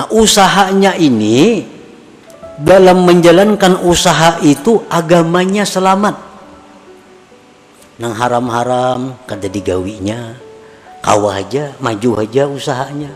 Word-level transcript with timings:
Nah, 0.00 0.08
usahanya 0.16 0.96
ini 0.96 1.60
dalam 2.56 3.04
menjalankan 3.04 3.84
usaha 3.84 4.40
itu 4.40 4.80
agamanya 4.88 5.68
selamat. 5.68 6.16
Nang 8.00 8.16
haram-haram 8.16 9.20
kada 9.28 9.44
digawinya, 9.44 10.40
kawah 11.04 11.36
aja, 11.36 11.76
maju 11.84 12.16
aja 12.16 12.48
usahanya. 12.48 13.12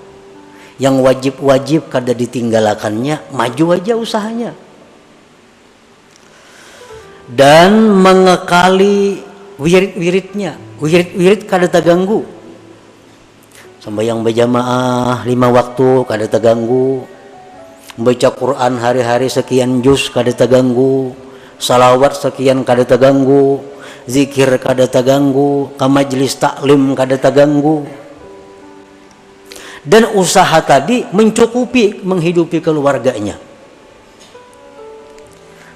Yang 0.76 0.96
wajib-wajib 1.00 1.88
kada 1.88 2.12
ditinggalakannya, 2.12 3.32
maju 3.32 3.64
aja 3.80 3.96
usahanya. 3.96 4.52
Dan 7.32 7.96
mengekali 7.96 9.24
wirid-wiridnya, 9.56 10.60
wirid-wirid 10.84 11.48
kada 11.48 11.64
terganggu 11.64 12.33
sembahyang 13.84 14.24
berjamaah 14.24 15.28
lima 15.28 15.52
waktu 15.52 16.08
kada 16.08 16.24
terganggu. 16.24 17.04
Baca 18.00 18.28
Quran 18.32 18.80
hari-hari 18.80 19.28
sekian 19.28 19.84
juz 19.84 20.08
kada 20.08 20.32
terganggu. 20.32 21.12
Salawat 21.60 22.16
sekian 22.16 22.64
kada 22.64 22.88
terganggu. 22.88 23.60
Zikir 24.08 24.56
kada 24.56 24.88
terganggu. 24.88 25.68
Ke 25.76 25.84
majlis 25.84 26.32
taklim 26.40 26.96
kada 26.96 27.20
terganggu. 27.20 27.84
Dan 29.84 30.16
usaha 30.16 30.64
tadi 30.64 31.04
mencukupi 31.12 32.00
menghidupi 32.00 32.64
keluarganya. 32.64 33.36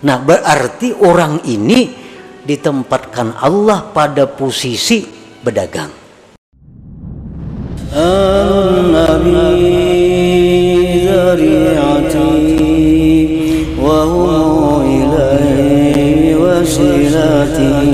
Nah 0.00 0.16
berarti 0.16 0.96
orang 0.96 1.44
ini 1.44 1.92
ditempatkan 2.40 3.36
Allah 3.36 3.84
pada 3.92 4.24
posisi 4.24 5.04
berdagang 5.44 5.97
النبي 7.96 9.78
ذريعتي 11.06 12.48
وهو 13.82 14.80
إليه 14.82 16.36
وسيلتي 16.36 17.87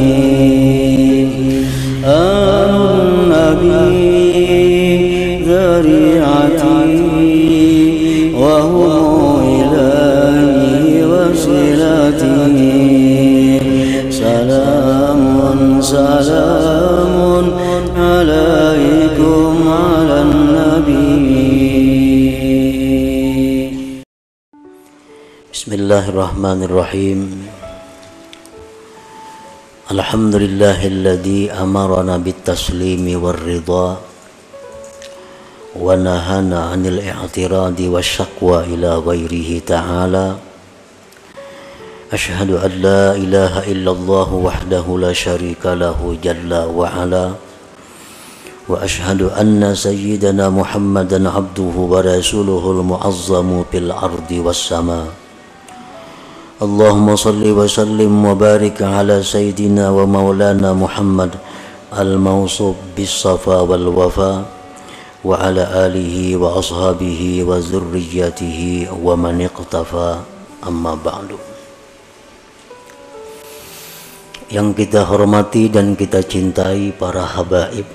الله 25.84 26.08
الرحمن 26.16 26.60
الرحيم 26.64 27.20
الحمد 29.92 30.34
لله 30.34 30.80
الذي 30.80 31.52
أمرنا 31.52 32.24
بالتسليم 32.24 33.04
والرضا 33.20 33.88
ونهانا 35.76 36.58
عن 36.72 36.82
الاعتراض 36.88 37.78
والشقوى 37.80 38.58
إلى 38.72 38.90
غيره 38.96 39.50
تعالى 39.66 40.26
أشهد 42.16 42.50
أن 42.64 42.72
لا 42.80 43.04
إله 43.12 43.68
إلا 43.68 43.90
الله 43.92 44.28
وحده 44.34 44.86
لا 44.88 45.12
شريك 45.12 45.64
له 45.66 46.00
جل 46.24 46.52
وعلا 46.80 47.26
وأشهد 48.72 49.20
أن 49.36 49.60
سيدنا 49.76 50.48
محمدا 50.48 51.20
عبده 51.28 51.76
ورسوله 51.76 52.64
المعظم 52.70 53.48
في 53.68 53.78
الأرض 53.84 54.30
والسماء 54.32 55.23
اللهم 56.59 57.15
صل 57.15 57.39
وسلم 57.39 58.11
وبارك 58.25 58.81
على 58.83 59.23
سيدنا 59.23 59.89
ومولانا 59.95 60.73
محمد 60.75 61.31
الموصوف 61.95 62.75
بالصفا 62.97 63.59
والوفاء 63.59 64.39
وعلى 65.23 65.63
آله 65.85 66.15
وأصحابه 66.35 67.21
وذريته 67.47 68.59
ومن 69.03 69.35
اقتفى 69.47 70.09
أما 70.67 70.93
بعد 70.99 71.29
yang 74.49 74.73
kita 74.73 75.05
hormati 75.05 75.69
dan 75.69 75.93
kita 75.93 76.25
cintai 76.25 76.89
para 76.89 77.21
habaib 77.21 77.85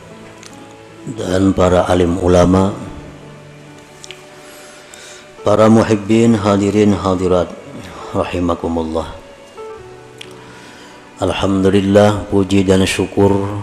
dan 1.18 1.50
para 1.50 1.84
alim 1.90 2.14
ulama 2.16 2.70
para 5.42 5.66
muhibbin 5.66 6.38
hadirin 6.38 6.94
hadirat 6.94 7.57
rahimakumullah. 8.13 9.13
Alhamdulillah 11.19 12.25
puji 12.31 12.65
dan 12.65 12.81
syukur. 12.87 13.61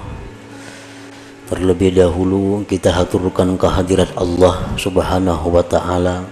Terlebih 1.47 1.95
dahulu 1.95 2.67
kita 2.67 2.91
haturkan 2.91 3.55
kehadirat 3.55 4.11
Allah 4.19 4.67
subhanahu 4.75 5.55
wa 5.55 5.63
ta'ala 5.63 6.27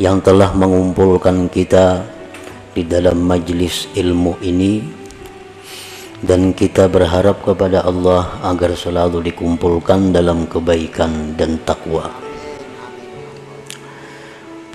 yang 0.00 0.24
telah 0.24 0.56
mengumpulkan 0.56 1.52
kita 1.52 2.04
di 2.72 2.84
dalam 2.84 3.20
majlis 3.22 3.88
ilmu 3.96 4.40
ini. 4.44 4.96
Dan 6.18 6.50
kita 6.50 6.90
berharap 6.90 7.46
kepada 7.46 7.86
Allah 7.86 8.42
agar 8.42 8.74
selalu 8.74 9.30
dikumpulkan 9.30 10.10
dalam 10.10 10.50
kebaikan 10.50 11.38
dan 11.38 11.62
takwa. 11.62 12.27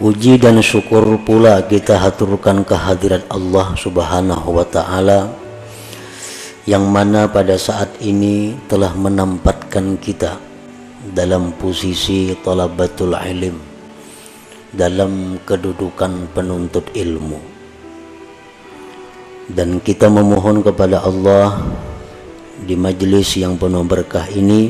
Puji 0.03 0.35
dan 0.35 0.59
syukur 0.59 1.15
pula 1.23 1.63
kita 1.63 1.95
haturkan 1.95 2.67
kehadirat 2.67 3.23
Allah 3.31 3.71
Subhanahu 3.71 4.59
wa 4.59 4.67
taala 4.67 5.31
yang 6.67 6.91
mana 6.91 7.31
pada 7.31 7.55
saat 7.55 7.87
ini 8.03 8.51
telah 8.67 8.91
menempatkan 8.99 9.95
kita 9.95 10.43
dalam 11.15 11.55
posisi 11.55 12.35
talabatul 12.43 13.15
ilim 13.15 13.55
dalam 14.75 15.39
kedudukan 15.47 16.35
penuntut 16.35 16.83
ilmu. 16.91 17.39
Dan 19.55 19.79
kita 19.79 20.11
memohon 20.11 20.67
kepada 20.67 20.99
Allah 20.99 21.63
di 22.59 22.75
majelis 22.75 23.39
yang 23.39 23.55
penuh 23.55 23.87
berkah 23.87 24.27
ini 24.35 24.67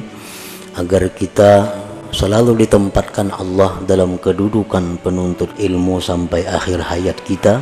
agar 0.77 1.09
kita 1.09 1.81
selalu 2.13 2.63
ditempatkan 2.63 3.33
Allah 3.33 3.81
dalam 3.89 4.21
kedudukan 4.21 5.01
penuntut 5.01 5.49
ilmu 5.57 5.97
sampai 5.97 6.45
akhir 6.45 6.79
hayat 6.85 7.17
kita. 7.25 7.57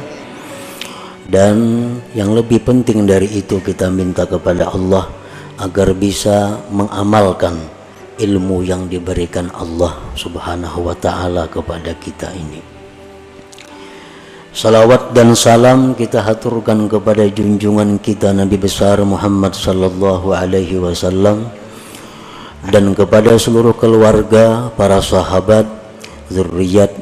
Dan 1.32 1.88
yang 2.12 2.36
lebih 2.36 2.60
penting 2.60 3.08
dari 3.08 3.32
itu 3.32 3.64
kita 3.64 3.88
minta 3.88 4.28
kepada 4.28 4.68
Allah 4.68 5.08
agar 5.56 5.96
bisa 5.96 6.60
mengamalkan 6.68 7.56
ilmu 8.20 8.68
yang 8.68 8.92
diberikan 8.92 9.48
Allah 9.56 9.96
Subhanahu 10.20 10.92
wa 10.92 10.96
taala 11.00 11.48
kepada 11.48 11.96
kita 11.96 12.28
ini. 12.36 12.60
Salawat 14.52 15.16
dan 15.16 15.32
salam 15.32 15.96
kita 15.96 16.20
haturkan 16.20 16.92
kepada 16.92 17.24
junjungan 17.24 17.96
kita 18.04 18.36
Nabi 18.36 18.60
besar 18.60 19.00
Muhammad 19.08 19.56
sallallahu 19.56 20.36
alaihi 20.36 20.76
wasallam 20.76 21.48
dan 22.70 22.94
kepada 22.94 23.34
seluruh 23.42 23.74
keluarga, 23.74 24.70
para 24.78 25.02
sahabat, 25.02 25.66
zuriat 26.30 26.94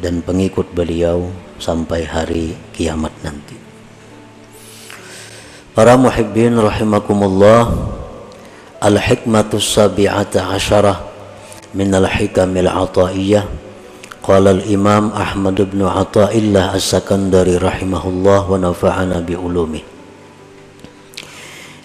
dan 0.00 0.24
pengikut 0.24 0.72
beliau 0.72 1.28
sampai 1.60 2.08
hari 2.08 2.56
kiamat 2.72 3.12
nanti. 3.20 3.58
Para 5.76 6.00
muhibbin 6.00 6.56
rahimakumullah, 6.56 7.68
al-hikmatus 8.80 9.76
sabi'ata 9.76 10.56
asyarah 10.56 11.04
min 11.76 11.92
al-hikamil 11.92 12.72
ataiyah 12.72 13.44
qala 14.24 14.56
al-imam 14.56 15.12
Ahmad 15.12 15.60
ibn 15.60 15.84
Athaillah 15.84 16.72
as-Sakandari 16.72 17.60
rahimahullah 17.60 18.40
wa 18.48 18.56
nafa'ana 18.56 19.20
bi. 19.20 19.36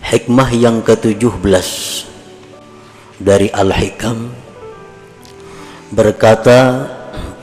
Hikmah 0.03 0.49
yang 0.55 0.79
ke-17 0.83 2.12
dari 3.23 3.47
Al-Hikam. 3.47 4.27
Berkata 5.95 6.91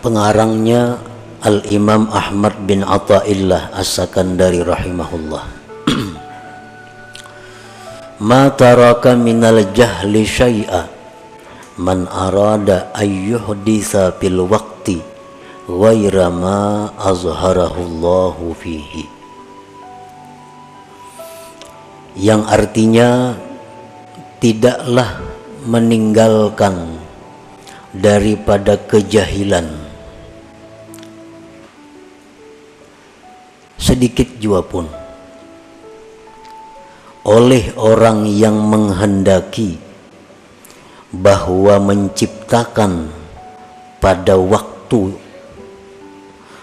pengarangnya 0.05 1.01
Al-Imam 1.41 2.13
Ahmad 2.13 2.53
bin 2.69 2.85
Atta'illah 2.85 3.73
As-Sakandari 3.73 4.61
rahimahullah. 4.61 5.45
Ma 8.29 8.53
taraka 8.53 9.17
minal 9.17 9.73
jahli 9.73 10.29
syai'a? 10.29 10.85
Man 11.81 12.05
arada 12.13 12.93
ayyuhditha 12.93 14.21
fil 14.21 14.45
waqti 14.45 15.01
ghaira 15.65 16.29
ma 16.29 16.93
azharahullahu 17.01 18.53
fihi. 18.53 19.09
Yang 22.21 22.43
artinya 22.53 23.33
tidaklah 24.45 25.30
meninggalkan 25.67 26.97
daripada 27.93 28.79
kejahilan 28.79 29.67
sedikit 33.77 34.29
jua 34.39 34.63
pun 34.63 34.87
oleh 37.27 37.75
orang 37.77 38.25
yang 38.25 38.57
menghendaki 38.57 39.77
bahwa 41.11 41.77
menciptakan 41.83 43.11
pada 43.99 44.39
waktu 44.39 45.13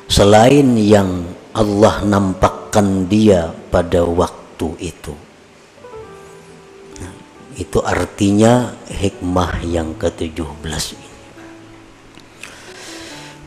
selain 0.08 0.80
yang 0.80 1.28
Allah 1.52 2.02
nampakkan 2.08 3.06
dia 3.12 3.52
pada 3.70 4.02
waktu 4.08 4.68
itu. 4.80 5.27
Itu 7.58 7.82
artinya 7.82 8.78
hikmah 8.86 9.66
yang 9.66 9.98
ke-17 9.98 10.94
ini. 10.94 11.10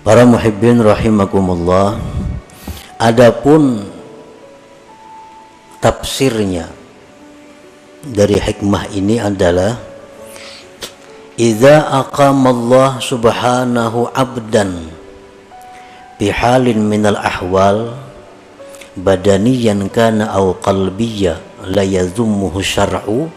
Para 0.03 0.27
muhibbin 0.27 0.83
rahimakumullah, 0.83 1.95
adapun 2.99 3.87
tafsirnya 5.79 6.67
dari 8.03 8.37
hikmah 8.37 8.91
ini 8.93 9.23
adalah 9.23 9.79
idza 11.41 12.05
aqamallah 12.05 13.01
subhanahu 13.01 14.11
abdan 14.13 14.91
bihalin 16.21 16.85
minal 16.85 17.17
ahwal 17.17 17.97
badaniyan 18.93 19.89
kana 19.89 20.35
aw 20.37 20.53
qalbiyya 20.61 21.41
la 21.65 21.81
yazummuhu 21.81 22.61
syar'u 22.61 23.33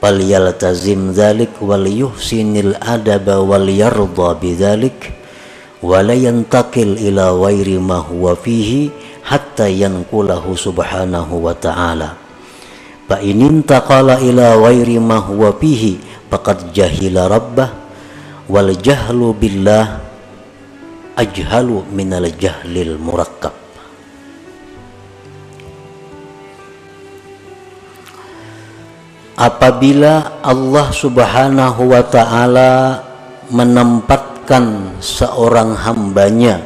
fal 0.00 0.16
yaltazim 0.16 1.12
dzalik 1.12 1.60
wal 1.60 1.84
yuhsinil 1.84 2.72
adaba 2.80 3.44
wal 3.44 3.68
yarda 3.68 4.32
bidzalik 4.40 5.12
wa 5.84 6.00
la 6.00 6.16
yantakil 6.16 6.96
ila 6.96 7.36
ghairi 7.36 7.76
ma 7.76 8.00
huwa 8.00 8.32
fihi 8.32 8.88
hatta 9.28 9.68
yanqulahu 9.68 10.56
subhanahu 10.56 11.44
wa 11.44 11.52
ta'ala 11.52 12.16
fa 13.04 13.20
inin 13.20 13.60
taqala 13.60 14.24
ila 14.24 14.56
ghairi 14.56 14.96
ma 14.96 15.20
huwa 15.20 15.52
fihi 15.52 16.00
faqad 16.32 16.72
jahila 16.72 17.28
rabbah 17.28 17.68
wal 18.48 18.72
jahlu 18.80 19.36
billah 19.36 20.00
ajhalu 21.20 21.84
minal 21.92 22.24
jahlil 22.40 22.96
murakkab 22.96 23.59
apabila 29.40 30.44
Allah 30.44 30.92
subhanahu 30.92 31.96
wa 31.96 32.04
ta'ala 32.04 32.72
menempatkan 33.48 34.94
seorang 35.00 35.72
hambanya 35.80 36.60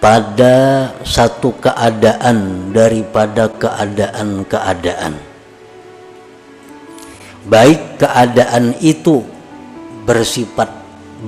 pada 0.00 0.88
satu 1.04 1.52
keadaan 1.60 2.70
daripada 2.72 3.52
keadaan-keadaan. 3.52 5.20
Baik 7.46 8.00
keadaan 8.00 8.74
itu 8.80 9.22
bersifat 10.08 10.72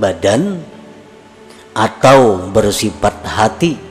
badan 0.01 0.59
atau 1.77 2.49
bersifat 2.49 3.23
hati. 3.23 3.88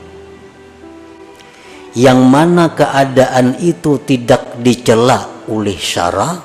Yang 1.98 2.20
mana 2.22 2.70
keadaan 2.78 3.58
itu 3.58 3.98
tidak 4.06 4.62
dicela 4.62 5.42
oleh 5.50 5.74
syara, 5.74 6.38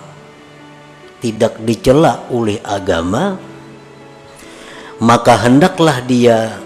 tidak 1.21 1.61
dicela 1.61 2.25
oleh 2.33 2.57
agama, 2.65 3.37
maka 4.97 5.45
hendaklah 5.45 6.01
dia 6.01 6.57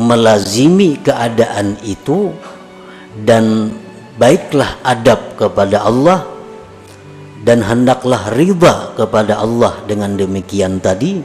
melazimi 0.00 0.96
keadaan 1.04 1.76
itu 1.84 2.32
dan 3.28 3.76
baiklah 4.16 4.80
adab 4.84 5.36
kepada 5.36 5.84
Allah 5.84 6.24
dan 7.40 7.64
hendaklah 7.64 8.32
riba 8.36 8.92
kepada 8.96 9.40
Allah 9.40 9.80
dengan 9.88 10.16
demikian 10.16 10.80
tadi 10.80 11.20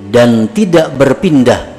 dan 0.00 0.48
tidak 0.52 0.92
berpindah 0.96 1.75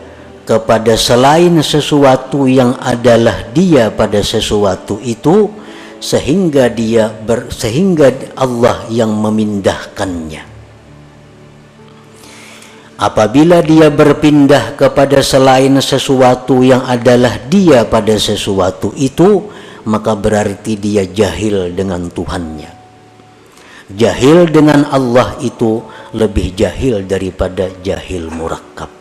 kepada 0.47 0.95
selain 0.95 1.59
sesuatu 1.59 2.47
yang 2.47 2.79
adalah 2.79 3.51
dia 3.51 3.91
pada 3.91 4.23
sesuatu 4.23 5.03
itu 5.03 5.51
sehingga 5.99 6.71
dia 6.71 7.11
ber, 7.11 7.51
sehingga 7.51 8.31
Allah 8.39 8.87
yang 8.87 9.11
memindahkannya 9.11 10.57
Apabila 12.97 13.61
dia 13.61 13.93
berpindah 13.93 14.73
kepada 14.73 15.21
selain 15.21 15.77
sesuatu 15.77 16.65
yang 16.65 16.81
adalah 16.81 17.37
dia 17.45 17.85
pada 17.85 18.17
sesuatu 18.17 18.89
itu, 18.97 19.45
maka 19.85 20.17
berarti 20.17 20.81
dia 20.81 21.05
jahil 21.05 21.77
dengan 21.77 22.09
Tuhannya. 22.09 22.73
Jahil 23.93 24.49
dengan 24.49 24.89
Allah 24.89 25.37
itu 25.45 25.85
lebih 26.17 26.57
jahil 26.57 27.05
daripada 27.05 27.69
jahil 27.85 28.33
murakkab. 28.33 28.96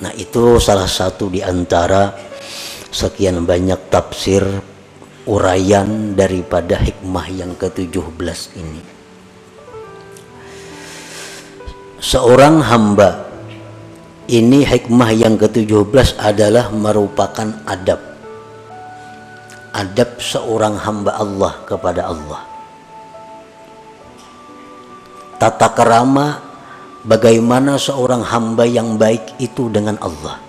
Nah, 0.00 0.12
itu 0.16 0.56
salah 0.56 0.88
satu 0.88 1.28
di 1.28 1.44
antara 1.44 2.16
sekian 2.88 3.44
banyak 3.44 3.92
tafsir 3.92 4.42
uraian 5.28 6.16
daripada 6.16 6.80
hikmah 6.80 7.26
yang 7.28 7.52
ke-17 7.54 8.40
ini. 8.56 8.82
Seorang 12.00 12.64
hamba 12.64 13.28
ini 14.24 14.64
hikmah 14.64 15.10
yang 15.12 15.36
ke-17 15.36 16.16
adalah 16.16 16.72
merupakan 16.72 17.60
adab. 17.68 18.00
Adab 19.76 20.16
seorang 20.16 20.80
hamba 20.80 21.20
Allah 21.20 21.52
kepada 21.68 22.08
Allah. 22.08 22.42
Tata 25.36 25.68
kerama 25.76 26.49
bagaimana 27.04 27.80
seorang 27.80 28.24
hamba 28.24 28.68
yang 28.68 29.00
baik 29.00 29.40
itu 29.40 29.72
dengan 29.72 29.96
Allah? 30.00 30.40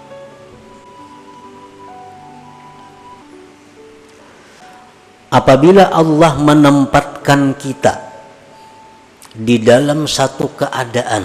Apabila 5.31 5.87
Allah 5.95 6.35
menempatkan 6.35 7.55
kita 7.55 8.11
di 9.31 9.63
dalam 9.63 10.03
satu 10.03 10.51
keadaan 10.59 11.23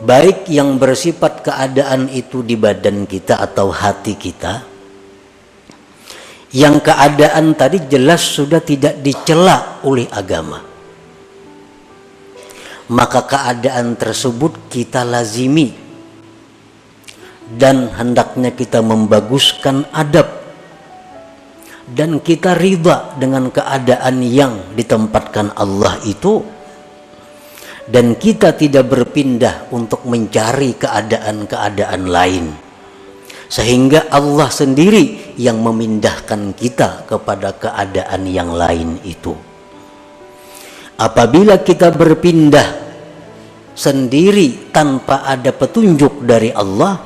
baik 0.00 0.48
yang 0.48 0.80
bersifat 0.80 1.44
keadaan 1.44 2.08
itu 2.08 2.40
di 2.40 2.56
badan 2.56 3.04
kita 3.04 3.36
atau 3.36 3.68
hati 3.68 4.16
kita 4.16 4.64
yang 6.56 6.80
keadaan 6.80 7.52
tadi 7.52 7.84
jelas 7.84 8.24
sudah 8.24 8.64
tidak 8.64 9.04
dicela 9.04 9.84
oleh 9.84 10.08
agama 10.08 10.73
maka 12.94 13.26
keadaan 13.26 13.98
tersebut 13.98 14.70
kita 14.70 15.02
lazimi. 15.02 15.74
Dan 17.44 17.90
hendaknya 17.90 18.54
kita 18.54 18.80
membaguskan 18.80 19.90
adab. 19.90 20.30
Dan 21.84 22.22
kita 22.22 22.56
riba 22.56 23.18
dengan 23.20 23.50
keadaan 23.50 24.22
yang 24.24 24.72
ditempatkan 24.78 25.52
Allah 25.58 25.98
itu. 26.06 26.40
Dan 27.84 28.16
kita 28.16 28.56
tidak 28.56 28.88
berpindah 28.88 29.68
untuk 29.74 30.06
mencari 30.08 30.72
keadaan-keadaan 30.78 32.02
lain. 32.08 32.46
Sehingga 33.44 34.08
Allah 34.08 34.48
sendiri 34.48 35.36
yang 35.36 35.60
memindahkan 35.60 36.56
kita 36.56 37.04
kepada 37.04 37.52
keadaan 37.52 38.24
yang 38.24 38.56
lain 38.56 38.96
itu. 39.04 39.36
Apabila 40.96 41.60
kita 41.60 41.92
berpindah 41.92 42.83
sendiri 43.74 44.70
tanpa 44.70 45.26
ada 45.26 45.50
petunjuk 45.50 46.22
dari 46.22 46.54
Allah 46.54 47.02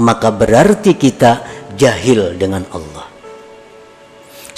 maka 0.00 0.28
berarti 0.32 0.96
kita 0.96 1.44
jahil 1.76 2.36
dengan 2.36 2.64
Allah 2.72 3.10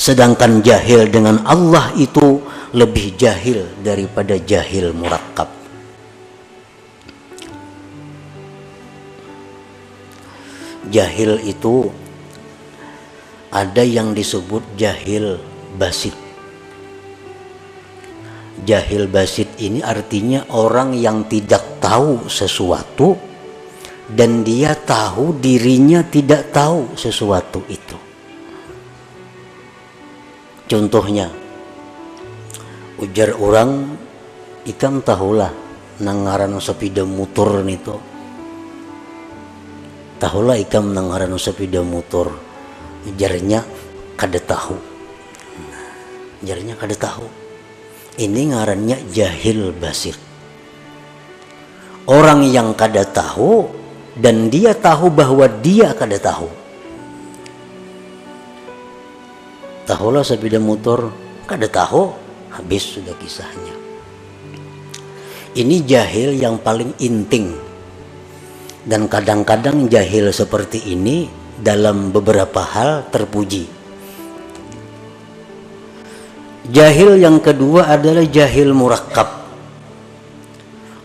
Sedangkan 0.03 0.67
jahil 0.67 1.07
dengan 1.07 1.47
Allah 1.47 1.95
itu 1.95 2.43
lebih 2.75 3.15
jahil 3.15 3.69
daripada 3.87 4.35
jahil 4.35 4.91
murakkab. 4.91 5.47
Jahil 10.91 11.39
itu 11.47 11.87
ada 13.55 13.87
yang 13.87 14.11
disebut 14.11 14.65
jahil 14.75 15.39
basit. 15.79 16.22
Jahil 18.63 19.11
basit 19.11 19.59
ini 19.59 19.83
artinya 19.83 20.47
orang 20.55 20.95
yang 20.95 21.27
tidak 21.27 21.83
tahu 21.83 22.31
sesuatu 22.31 23.19
dan 24.07 24.47
dia 24.47 24.79
tahu 24.79 25.35
dirinya 25.43 26.07
tidak 26.07 26.55
tahu 26.55 26.95
sesuatu 26.95 27.67
itu. 27.67 27.99
Contohnya, 30.71 31.27
ujar 33.03 33.35
orang 33.35 33.99
ikan 34.71 35.03
tahulah 35.03 35.51
nangaran 35.99 36.55
sepeda 36.63 37.03
motor 37.03 37.67
nito 37.67 38.13
tahulah 40.23 40.55
ikam 40.55 40.95
nangaran 40.95 41.35
sepeda 41.35 41.83
motor. 41.83 42.31
Ujarnya 43.03 43.67
kada 44.15 44.39
tahu. 44.39 44.79
Ujarnya 46.47 46.79
kada 46.79 46.95
tahu 46.95 47.42
ini 48.21 48.53
ngarannya 48.53 49.09
jahil 49.09 49.73
basir. 49.73 50.17
Orang 52.05 52.45
yang 52.45 52.77
kada 52.77 53.07
tahu 53.09 53.71
dan 54.19 54.53
dia 54.53 54.77
tahu 54.77 55.09
bahwa 55.09 55.49
dia 55.49 55.97
kada 55.97 56.19
tahu. 56.21 56.51
Tahulah 59.89 60.21
sepeda 60.27 60.61
motor 60.61 61.09
kada 61.49 61.65
tahu 61.71 62.13
habis 62.53 62.85
sudah 62.99 63.17
kisahnya. 63.17 63.75
Ini 65.53 65.85
jahil 65.85 66.37
yang 66.37 66.61
paling 66.61 66.97
inting. 67.01 67.55
Dan 68.83 69.07
kadang-kadang 69.07 69.87
jahil 69.87 70.35
seperti 70.35 70.91
ini 70.91 71.31
dalam 71.63 72.11
beberapa 72.11 72.67
hal 72.67 73.07
terpuji 73.15 73.82
jahil 76.69 77.19
yang 77.19 77.43
kedua 77.43 77.91
adalah 77.91 78.23
jahil 78.27 78.71
murakkab. 78.77 79.43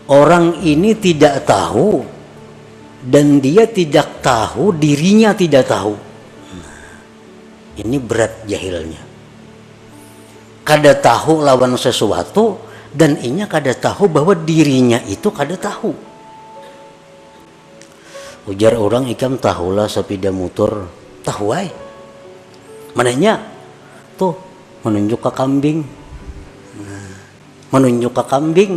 Orang 0.08 0.64
ini 0.64 0.96
tidak 0.96 1.44
tahu 1.44 2.00
dan 3.04 3.38
dia 3.44 3.68
tidak 3.68 4.24
tahu 4.24 4.72
dirinya 4.72 5.36
tidak 5.36 5.68
tahu. 5.68 5.94
Ini 7.78 7.96
berat 8.02 8.42
jahilnya. 8.48 9.02
Kada 10.64 10.92
tahu 10.98 11.44
lawan 11.44 11.76
sesuatu 11.76 12.58
dan 12.92 13.20
inya 13.20 13.44
kada 13.46 13.72
tahu 13.76 14.08
bahwa 14.08 14.32
dirinya 14.32 14.98
itu 15.06 15.28
kada 15.28 15.54
tahu. 15.54 15.92
Ujar 18.48 18.80
orang 18.80 19.04
ikam 19.12 19.36
tahulah 19.36 19.92
sepeda 19.92 20.32
motor. 20.32 20.88
Tahu 21.20 21.46
ay 21.52 21.68
mananya 22.96 23.44
tuh 24.16 24.47
menunjuk 24.88 25.20
ke 25.20 25.30
kambing. 25.36 25.84
Nah, 26.80 27.12
menunjuk 27.76 28.12
ke 28.16 28.24
kambing. 28.24 28.72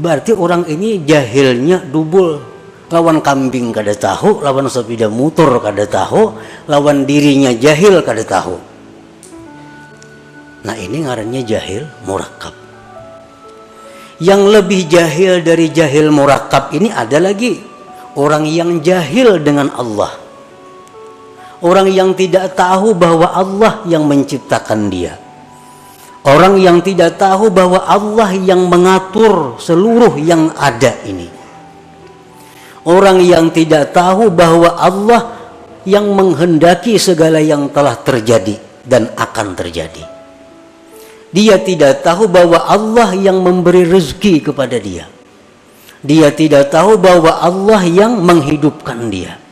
Berarti 0.00 0.32
orang 0.32 0.64
ini 0.64 1.04
jahilnya 1.04 1.84
dubul. 1.84 2.56
Lawan 2.88 3.20
kambing 3.20 3.68
kada 3.68 3.92
tahu 3.92 4.40
lawan 4.40 4.64
sepeda 4.64 5.12
motor 5.12 5.60
kada 5.60 5.84
tahu 5.84 6.32
lawan 6.72 7.04
dirinya 7.04 7.52
jahil 7.52 8.00
kada 8.00 8.24
tahu. 8.24 8.56
Nah 10.64 10.72
ini 10.72 11.04
ngarannya 11.04 11.44
jahil 11.44 11.84
murakab. 12.08 12.56
Yang 14.24 14.42
lebih 14.50 14.80
jahil 14.88 15.44
dari 15.44 15.68
jahil 15.68 16.08
murakab 16.08 16.72
ini 16.72 16.88
ada 16.88 17.20
lagi. 17.20 17.60
Orang 18.16 18.48
yang 18.48 18.80
jahil 18.80 19.36
dengan 19.44 19.68
Allah. 19.76 20.27
Orang 21.58 21.90
yang 21.90 22.14
tidak 22.14 22.54
tahu 22.54 22.94
bahwa 22.94 23.34
Allah 23.34 23.82
yang 23.90 24.06
menciptakan 24.06 24.86
dia. 24.86 25.18
Orang 26.22 26.60
yang 26.60 26.78
tidak 26.84 27.18
tahu 27.18 27.50
bahwa 27.50 27.82
Allah 27.82 28.30
yang 28.36 28.68
mengatur 28.70 29.58
seluruh 29.58 30.14
yang 30.22 30.54
ada 30.54 30.94
ini. 31.02 31.26
Orang 32.86 33.18
yang 33.24 33.50
tidak 33.50 33.90
tahu 33.90 34.30
bahwa 34.30 34.76
Allah 34.78 35.34
yang 35.82 36.06
menghendaki 36.12 37.00
segala 37.00 37.42
yang 37.42 37.72
telah 37.72 37.96
terjadi 37.96 38.60
dan 38.86 39.10
akan 39.16 39.56
terjadi. 39.58 40.04
Dia 41.28 41.60
tidak 41.60 42.00
tahu 42.06 42.30
bahwa 42.30 42.64
Allah 42.64 43.12
yang 43.18 43.40
memberi 43.40 43.84
rezeki 43.84 44.52
kepada 44.52 44.76
dia. 44.80 45.08
Dia 46.00 46.30
tidak 46.30 46.70
tahu 46.70 46.96
bahwa 46.96 47.42
Allah 47.42 47.82
yang 47.84 48.20
menghidupkan 48.22 49.10
dia. 49.10 49.47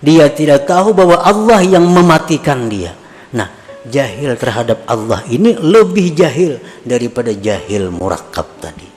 Dia 0.00 0.32
tidak 0.32 0.64
tahu 0.64 0.96
bahwa 0.96 1.20
Allah 1.20 1.60
yang 1.60 1.84
mematikan 1.84 2.72
dia. 2.72 2.96
Nah, 3.36 3.52
jahil 3.84 4.32
terhadap 4.40 4.88
Allah 4.88 5.20
ini 5.28 5.52
lebih 5.60 6.16
jahil 6.16 6.56
daripada 6.84 7.28
jahil 7.36 7.92
murakab 7.92 8.48
tadi. 8.64 8.88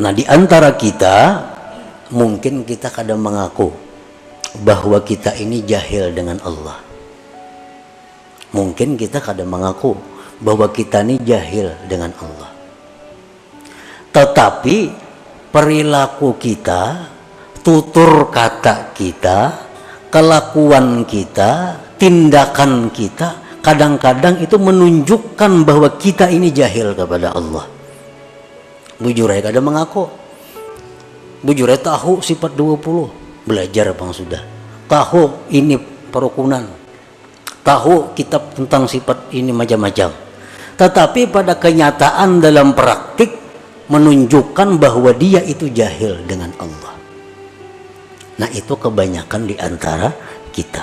Nah, 0.00 0.08
di 0.08 0.24
antara 0.24 0.72
kita 0.72 1.16
mungkin 2.16 2.64
kita 2.64 2.88
kadang 2.88 3.20
mengaku 3.20 3.68
bahwa 4.64 5.04
kita 5.04 5.36
ini 5.36 5.60
jahil 5.68 6.16
dengan 6.16 6.40
Allah. 6.48 6.80
Mungkin 8.56 8.96
kita 8.96 9.20
kadang 9.20 9.52
mengaku 9.52 10.11
bahwa 10.42 10.66
kita 10.68 11.06
ini 11.06 11.22
jahil 11.22 11.70
dengan 11.86 12.10
Allah. 12.18 12.50
Tetapi 14.12 14.76
perilaku 15.54 16.36
kita, 16.36 17.08
tutur 17.62 18.28
kata 18.28 18.90
kita, 18.92 19.38
kelakuan 20.10 21.06
kita, 21.06 21.78
tindakan 21.96 22.90
kita 22.90 23.62
kadang-kadang 23.62 24.42
itu 24.42 24.58
menunjukkan 24.58 25.62
bahwa 25.62 25.88
kita 25.96 26.26
ini 26.28 26.50
jahil 26.50 26.92
kepada 26.98 27.32
Allah. 27.32 27.70
Bujur 28.98 29.30
ya 29.30 29.40
kadang 29.40 29.70
mengaku. 29.70 30.10
Bujure 31.42 31.74
tahu 31.78 32.22
sifat 32.22 32.54
20 32.54 33.46
belajar 33.46 33.90
bang 33.90 34.12
sudah 34.14 34.42
tahu 34.86 35.48
ini 35.48 35.80
perukunan. 36.12 36.68
Tahu 37.62 38.12
kitab 38.18 38.58
tentang 38.58 38.90
sifat 38.90 39.30
ini 39.30 39.54
macam-macam 39.54 40.31
tetapi 40.82 41.30
pada 41.30 41.54
kenyataan 41.54 42.42
dalam 42.42 42.74
praktik 42.74 43.30
menunjukkan 43.86 44.82
bahwa 44.82 45.14
dia 45.14 45.38
itu 45.46 45.70
jahil 45.70 46.18
dengan 46.26 46.50
Allah 46.58 46.98
nah 48.42 48.50
itu 48.50 48.74
kebanyakan 48.74 49.46
di 49.46 49.54
antara 49.62 50.10
kita 50.50 50.82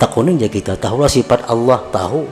takunin 0.00 0.40
ya 0.40 0.48
kita 0.48 0.80
tahulah 0.80 1.12
sifat 1.12 1.44
Allah 1.52 1.84
tahu 1.92 2.24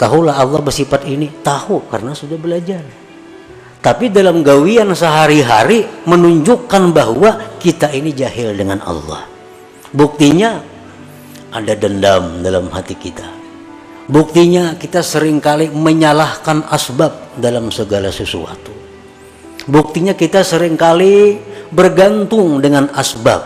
tahulah 0.00 0.40
Allah 0.40 0.64
bersifat 0.64 1.04
ini 1.04 1.28
tahu 1.44 1.84
karena 1.92 2.16
sudah 2.16 2.40
belajar 2.40 2.80
tapi 3.78 4.10
dalam 4.10 4.42
gawian 4.42 4.90
sehari-hari 4.96 5.86
menunjukkan 6.08 6.90
bahwa 6.90 7.38
kita 7.62 7.94
ini 7.94 8.10
jahil 8.10 8.50
dengan 8.58 8.82
Allah. 8.82 9.22
Buktinya 9.94 10.58
ada 11.54 11.78
dendam 11.78 12.42
dalam 12.42 12.66
hati 12.74 12.98
kita. 12.98 13.37
Buktinya 14.08 14.74
kita 14.80 15.04
sering 15.04 15.36
kali 15.36 15.68
menyalahkan 15.68 16.64
asbab 16.72 17.36
dalam 17.36 17.68
segala 17.68 18.08
sesuatu. 18.08 18.72
Buktinya 19.68 20.16
kita 20.16 20.40
sering 20.40 20.80
kali 20.80 21.36
bergantung 21.68 22.64
dengan 22.64 22.88
asbab. 22.96 23.44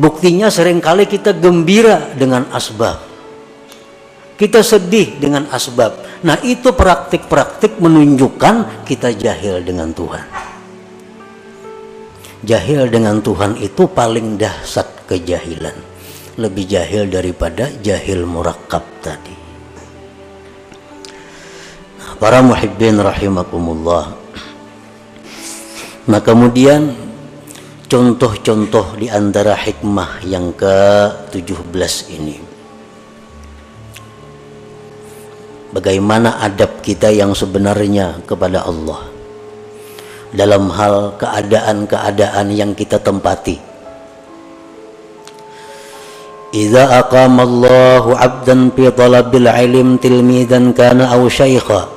Buktinya 0.00 0.48
sering 0.48 0.80
kali 0.80 1.04
kita 1.04 1.36
gembira 1.36 2.16
dengan 2.16 2.48
asbab. 2.52 3.04
Kita 4.36 4.60
sedih 4.60 5.16
dengan 5.20 5.48
asbab 5.52 6.06
Nah 6.24 6.40
itu 6.40 6.72
praktik-praktik 6.72 7.76
menunjukkan 7.76 8.86
kita 8.88 9.12
jahil 9.12 9.60
dengan 9.60 9.92
Tuhan. 9.92 10.24
Jahil 12.46 12.88
dengan 12.88 13.20
Tuhan 13.20 13.60
itu 13.60 13.84
paling 13.90 14.40
dahsyat 14.40 15.04
kejahilan. 15.04 15.95
Lebih 16.36 16.64
jahil 16.68 17.08
daripada 17.08 17.72
jahil 17.80 18.28
murakab 18.28 18.84
tadi. 19.00 19.36
Nah, 22.00 22.12
para 22.20 22.44
muhibbin 22.44 23.00
rahimakumullah. 23.00 24.12
Nah 26.06 26.20
kemudian 26.20 26.92
contoh-contoh 27.88 29.00
di 29.00 29.08
antara 29.08 29.56
hikmah 29.56 30.22
yang 30.28 30.52
ke-17 30.54 31.94
ini. 32.14 32.46
bagaimana 35.76 36.40
adab 36.40 36.80
kita 36.80 37.12
yang 37.12 37.36
sebenarnya 37.36 38.24
kepada 38.24 38.64
Allah 38.64 39.04
dalam 40.32 40.72
hal 40.72 41.20
keadaan-keadaan 41.20 42.48
yang 42.56 42.72
kita 42.72 42.96
tempati 42.96 43.60
Idza 46.55 46.99
aqama 46.99 47.47
Allahu 47.47 48.11
'abdan 48.11 48.75
fi 48.75 48.91
talabil 48.91 49.47
ilm 49.47 49.95
tilmidan 49.95 50.75
kana 50.75 51.15
aw 51.15 51.23
syaikha 51.31 51.87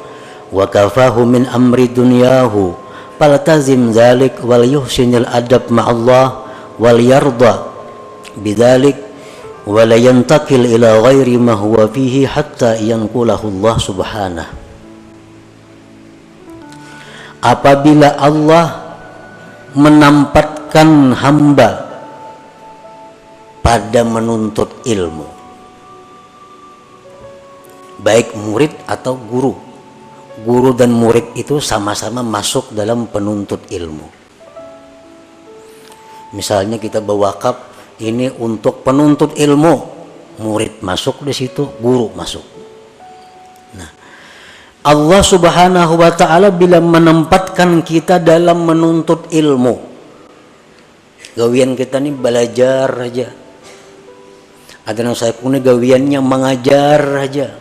wa 0.54 0.62
kafahu 0.70 1.26
min 1.26 1.42
amri 1.50 1.90
dunyahu 1.90 2.78
faltazim 3.18 3.90
dzalik 3.90 4.38
wal 4.46 4.62
yuhsinil 4.62 5.26
adab 5.26 5.66
ma'allah 5.75 6.46
wal 6.78 7.00
yarda 7.02 7.66
bidzalik 8.38 9.04
ولا 9.64 9.96
ينتقل 9.96 10.76
إلى 10.76 11.00
غير 11.00 11.40
ما 11.40 11.56
هو 11.56 11.88
فيه 11.88 12.28
حتى 12.28 12.84
ينقله 12.84 13.40
الله 13.40 13.76
سبحانه 13.80 14.44
apabila 17.44 18.16
Allah 18.16 18.66
menempatkan 19.76 21.12
hamba 21.12 21.88
pada 23.69 24.01
menuntut 24.01 24.81
ilmu. 24.81 25.29
Baik 28.01 28.33
murid 28.33 28.73
atau 28.89 29.13
guru. 29.13 29.53
Guru 30.41 30.73
dan 30.73 30.89
murid 30.89 31.38
itu 31.38 31.61
sama-sama 31.61 32.25
masuk 32.25 32.73
dalam 32.73 33.05
penuntut 33.05 33.69
ilmu. 33.69 34.09
Misalnya 36.33 36.81
kita 36.81 36.97
berwakaf 36.97 37.61
ini 38.01 38.33
untuk 38.41 38.81
penuntut 38.81 39.38
ilmu. 39.38 40.01
Murid 40.41 40.81
masuk 40.81 41.21
di 41.21 41.38
situ 41.38 41.69
guru 41.77 42.09
masuk. 42.17 42.41
Nah 43.77 43.91
Allah 44.81 45.21
subhanahu 45.21 45.93
wa 45.93 46.09
ta'ala 46.09 46.49
bila 46.49 46.81
menempatkan 46.81 47.85
kita 47.85 48.17
dalam 48.17 48.65
menuntut 48.65 49.29
ilmu. 49.29 49.77
Gawian 51.38 51.77
kita 51.77 52.01
nih 52.01 52.17
belajar 52.17 52.89
aja 53.05 53.38
ada 54.89 55.05
yang 55.05 55.13
saya 55.13 55.38
punya 55.38 55.62
gawiannya 55.62 56.17
mengajar 56.17 57.22
aja. 57.22 57.53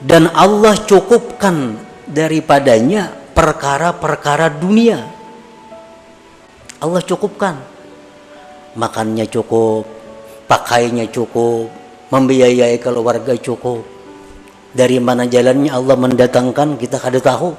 Dan 0.00 0.32
Allah 0.32 0.72
cukupkan 0.80 1.76
daripadanya 2.08 3.12
perkara-perkara 3.36 4.48
dunia. 4.56 5.04
Allah 6.80 7.04
cukupkan. 7.04 7.60
Makannya 8.80 9.28
cukup 9.28 10.04
pakainya 10.44 11.08
cukup 11.08 11.72
membiayai 12.12 12.76
keluarga 12.78 13.34
cukup. 13.36 13.82
Dari 14.74 14.98
mana 14.98 15.26
jalannya 15.26 15.70
Allah 15.70 15.94
mendatangkan 15.94 16.78
kita 16.78 16.98
kada 16.98 17.22
tahu. 17.22 17.54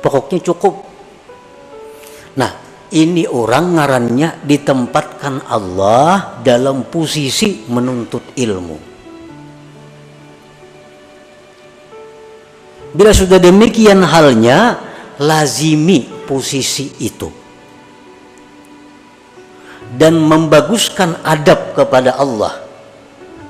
Pokoknya 0.00 0.40
cukup. 0.40 0.74
Nah 2.40 2.63
ini 2.94 3.26
orang 3.26 3.74
ngarannya 3.74 4.46
ditempatkan 4.46 5.50
Allah 5.50 6.38
dalam 6.46 6.86
posisi 6.86 7.66
menuntut 7.66 8.38
ilmu 8.38 8.94
Bila 12.94 13.10
sudah 13.10 13.42
demikian 13.42 14.06
halnya, 14.06 14.78
lazimi 15.18 16.06
posisi 16.30 16.94
itu. 17.02 17.26
Dan 19.98 20.22
membaguskan 20.22 21.18
adab 21.26 21.74
kepada 21.74 22.14
Allah. 22.14 22.62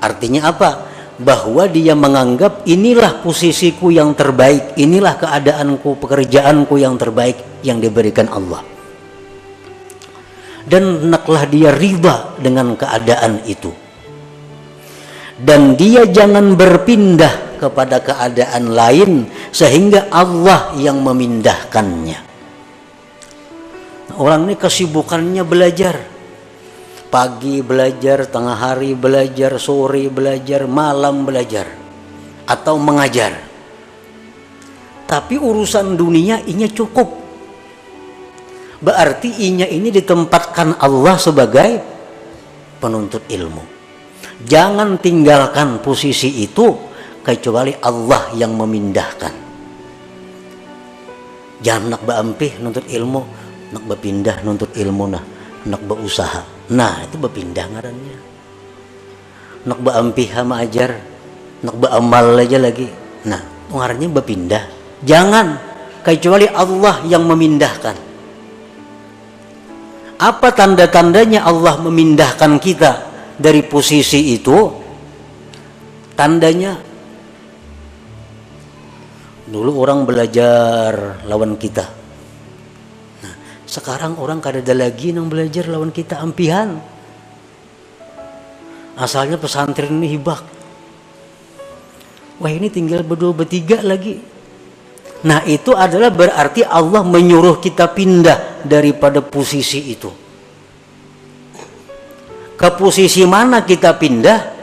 Artinya 0.01 0.49
apa? 0.49 0.89
Bahwa 1.21 1.69
dia 1.69 1.93
menganggap 1.93 2.65
inilah 2.65 3.21
posisiku 3.21 3.93
yang 3.93 4.17
terbaik, 4.17 4.73
inilah 4.81 5.13
keadaanku, 5.13 6.01
pekerjaanku 6.01 6.81
yang 6.81 6.97
terbaik 6.97 7.61
yang 7.61 7.77
diberikan 7.77 8.25
Allah. 8.33 8.74
Dan 10.65 11.09
hendaklah 11.09 11.45
dia 11.45 11.69
riba 11.73 12.33
dengan 12.41 12.73
keadaan 12.73 13.45
itu. 13.45 13.69
Dan 15.35 15.75
dia 15.77 16.07
jangan 16.09 16.57
berpindah 16.57 17.59
kepada 17.59 18.01
keadaan 18.01 18.71
lain 18.71 19.11
sehingga 19.51 20.07
Allah 20.09 20.73
yang 20.79 21.03
memindahkannya. 21.05 22.19
Orang 24.15 24.47
ini 24.47 24.55
kesibukannya 24.55 25.43
belajar. 25.43 25.95
Pagi 27.11 27.63
belajar, 27.63 28.27
tengah 28.27 28.57
hari 28.59 28.91
belajar, 28.95 29.55
sore 29.59 30.07
belajar, 30.11 30.67
malam 30.67 31.23
belajar 31.23 31.67
atau 32.45 32.77
mengajar. 32.77 33.33
Tapi 35.05 35.35
urusan 35.37 35.97
dunia 35.97 36.41
ini 36.45 36.69
cukup. 36.69 37.24
Berarti 38.85 39.49
inya 39.49 39.65
ini 39.65 39.89
ditempatkan 39.89 40.77
Allah 40.77 41.17
sebagai 41.17 41.81
penuntut 42.77 43.25
ilmu. 43.25 43.65
Jangan 44.45 45.01
tinggalkan 45.01 45.81
posisi 45.81 46.45
itu 46.45 46.69
kecuali 47.25 47.73
Allah 47.81 48.29
yang 48.37 48.53
memindahkan. 48.53 49.33
Jangan 51.65 51.97
nak 51.97 52.05
berampih 52.05 52.61
nuntut 52.61 52.85
ilmu 52.85 53.21
nak 53.73 53.83
berpindah 53.89 54.45
nuntut 54.45 54.69
ilmu 54.77 55.09
nah 55.09 55.23
nak 55.65 55.81
berusaha 55.81 56.69
nah 56.69 57.01
itu 57.01 57.17
berpindah 57.17 57.65
ngarannya. 57.65 58.17
Nak 59.65 59.79
berampih 59.81 60.29
sama 60.29 60.61
ajar 60.61 60.93
nak 61.65 61.73
beramal 61.73 62.37
aja 62.37 62.61
lagi. 62.61 62.85
Nah 63.25 63.41
ngarannya 63.73 64.13
berpindah 64.13 64.63
jangan 65.01 65.57
kecuali 66.05 66.45
Allah 66.45 67.01
yang 67.09 67.25
memindahkan 67.25 68.04
apa 70.15 70.51
tanda-tandanya 70.55 71.43
Allah 71.43 71.79
memindahkan 71.79 72.59
kita 72.59 72.91
dari 73.35 73.63
posisi 73.67 74.31
itu 74.35 74.71
tandanya 76.15 76.95
Dulu 79.45 79.77
orang 79.77 80.09
belajar 80.09 81.21
lawan 81.29 81.53
kita. 81.53 81.85
Nah, 83.21 83.35
sekarang 83.69 84.17
orang 84.17 84.41
kada 84.41 84.57
ada 84.57 84.73
lagi 84.73 85.13
yang 85.13 85.29
belajar 85.29 85.69
lawan 85.69 85.93
kita 85.93 86.17
ampihan. 86.17 86.81
Asalnya 88.97 89.37
pesantren 89.37 90.01
ini 90.01 90.17
hibak. 90.17 90.41
Wah 92.41 92.51
ini 92.51 92.73
tinggal 92.73 93.05
berdua 93.05 93.37
bertiga 93.37 93.85
lagi. 93.85 94.17
Nah 95.23 95.41
itu 95.47 95.71
adalah 95.71 96.11
berarti 96.11 96.65
Allah 96.67 97.01
menyuruh 97.07 97.63
kita 97.63 97.87
pindah 97.95 98.65
daripada 98.67 99.23
posisi 99.23 99.79
itu. 99.95 100.11
Ke 102.55 102.69
posisi 102.75 103.23
mana 103.23 103.63
kita 103.63 103.95
pindah? 103.95 104.55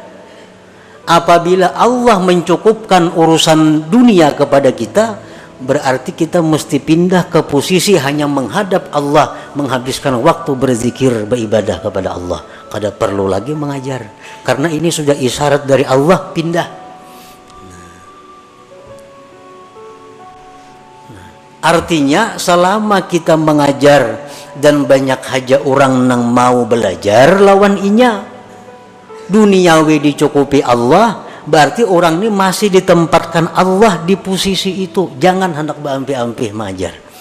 apabila 1.07 1.75
Allah 1.75 2.23
mencukupkan 2.23 3.11
urusan 3.15 3.91
dunia 3.91 4.35
kepada 4.39 4.71
kita 4.71 5.19
berarti 5.63 6.11
kita 6.11 6.43
mesti 6.43 6.83
pindah 6.83 7.31
ke 7.31 7.47
posisi 7.47 7.95
hanya 7.95 8.27
menghadap 8.27 8.91
Allah 8.91 9.55
menghabiskan 9.55 10.19
waktu 10.19 10.59
berzikir 10.59 11.23
beribadah 11.27 11.79
kepada 11.79 12.19
Allah 12.19 12.43
kada 12.67 12.91
perlu 12.91 13.31
lagi 13.31 13.55
mengajar 13.55 14.11
karena 14.43 14.67
ini 14.67 14.91
sudah 14.91 15.15
isyarat 15.15 15.63
dari 15.63 15.87
Allah 15.87 16.35
pindah 16.35 16.82
artinya 21.63 22.37
selama 22.37 23.07
kita 23.07 23.39
mengajar 23.39 24.29
dan 24.59 24.85
banyak 24.85 25.23
haja 25.23 25.63
orang 25.63 26.11
nang 26.11 26.29
mau 26.29 26.67
belajar 26.69 27.41
lawan 27.41 27.79
inya 27.81 28.27
duniawi 29.31 30.03
dicukupi 30.03 30.61
Allah 30.61 31.25
berarti 31.47 31.87
orang 31.87 32.21
ini 32.21 32.29
masih 32.29 32.69
ditempatkan 32.69 33.55
Allah 33.57 34.05
di 34.05 34.15
posisi 34.15 34.85
itu. 34.85 35.17
Jangan 35.17 35.57
hendak 35.57 35.81
berampi-ampi 35.81 36.53
majar 36.53 37.13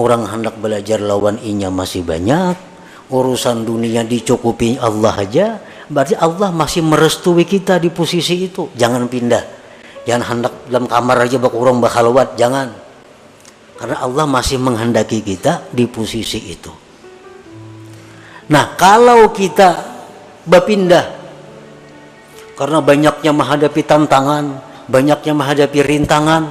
orang 0.00 0.24
hendak 0.24 0.56
belajar 0.56 0.96
lawan 1.02 1.36
inya 1.44 1.68
masih 1.68 2.00
banyak. 2.00 2.56
Urusan 3.10 3.66
dunia 3.66 4.06
dicukupi 4.06 4.78
Allah 4.78 5.14
aja 5.18 5.58
berarti 5.90 6.14
Allah 6.14 6.54
masih 6.54 6.86
merestui 6.86 7.42
kita 7.42 7.82
di 7.82 7.90
posisi 7.90 8.46
itu. 8.46 8.70
Jangan 8.78 9.10
pindah. 9.10 9.44
Jangan 10.06 10.22
hendak 10.24 10.54
dalam 10.70 10.86
kamar 10.88 11.16
aja 11.26 11.36
bak 11.36 11.52
orang 11.52 11.82
bakhalwat 11.82 12.38
jangan. 12.38 12.72
Karena 13.76 13.96
Allah 14.00 14.24
masih 14.24 14.56
menghendaki 14.62 15.20
kita 15.20 15.68
di 15.74 15.84
posisi 15.90 16.38
itu. 16.40 16.72
Nah, 18.50 18.74
kalau 18.78 19.30
kita 19.30 19.76
berpindah 20.46 21.20
karena 22.58 22.78
banyaknya 22.84 23.32
menghadapi 23.32 23.82
tantangan, 23.86 24.44
banyaknya 24.84 25.32
menghadapi 25.32 25.80
rintangan, 25.80 26.42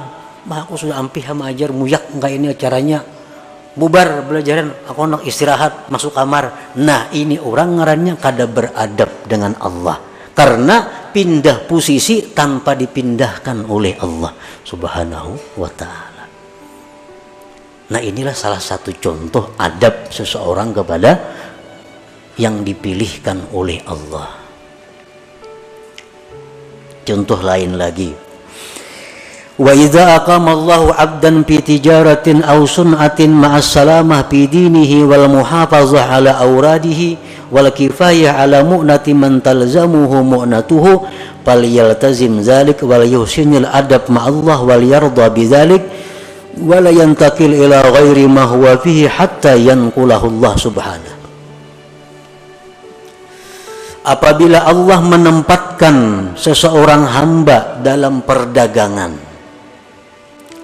mah 0.48 0.58
aku 0.66 0.74
sudah 0.74 0.98
ampih 0.98 1.22
sama 1.22 1.52
ajar 1.52 1.70
muyak 1.70 2.02
enggak 2.10 2.32
ini 2.34 2.46
caranya 2.56 2.98
bubar 3.80 4.28
belajaran 4.28 4.84
aku 4.84 5.24
istirahat 5.24 5.88
masuk 5.88 6.12
kamar 6.12 6.76
nah 6.76 7.08
ini 7.16 7.40
orang 7.40 7.80
ngarannya 7.80 8.20
kada 8.20 8.44
beradab 8.44 9.08
dengan 9.24 9.56
Allah 9.56 9.96
karena 10.36 11.08
pindah 11.08 11.64
posisi 11.64 12.36
tanpa 12.36 12.76
dipindahkan 12.76 13.64
oleh 13.64 13.96
Allah 13.96 14.36
subhanahu 14.68 15.56
wa 15.56 15.70
ta'ala 15.72 16.10
Nah 17.90 17.98
inilah 17.98 18.34
salah 18.34 18.62
satu 18.62 18.94
contoh 19.02 19.58
adab 19.58 20.14
seseorang 20.14 20.70
kepada 20.70 21.10
yang 22.38 22.62
dipilihkan 22.62 23.50
oleh 23.50 23.82
Allah. 23.82 24.30
Contoh 27.02 27.40
lain 27.42 27.74
lagi. 27.74 28.29
Idza 29.60 30.16
aqama 30.16 30.56
Allahu 30.56 30.96
'abdan 30.96 31.44
fi 31.44 31.60
tijaratin 31.60 32.40
aw 32.40 32.64
sun'atin 32.64 33.28
ma'as 33.36 33.68
salamah 33.68 34.24
fi 34.24 34.48
dinihi 34.48 35.04
wal 35.04 35.28
muhafazah 35.28 36.16
ala 36.16 36.40
awradihi 36.40 37.20
wal 37.52 37.68
kifayah 37.68 38.40
ala 38.40 38.64
mu'nati 38.64 39.12
man 39.12 39.44
talzamuhu 39.44 40.24
mu'natuhu 40.24 41.04
falyaltazim 41.44 42.40
zalik 42.40 42.80
wal 42.80 43.04
yuhsinil 43.04 43.68
adab 43.68 44.08
ma'allah 44.08 44.64
wal 44.64 44.80
yarda 44.80 45.28
bidzalik 45.28 45.84
wala 46.56 46.88
apabila 54.00 54.58
Allah 54.64 54.98
menempatkan 55.04 55.96
seseorang 56.32 57.04
hamba 57.04 57.76
dalam 57.84 58.24
perdagangan 58.24 59.29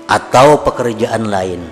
atau 0.06 0.62
pekerjaan 0.62 1.26
lain. 1.26 1.62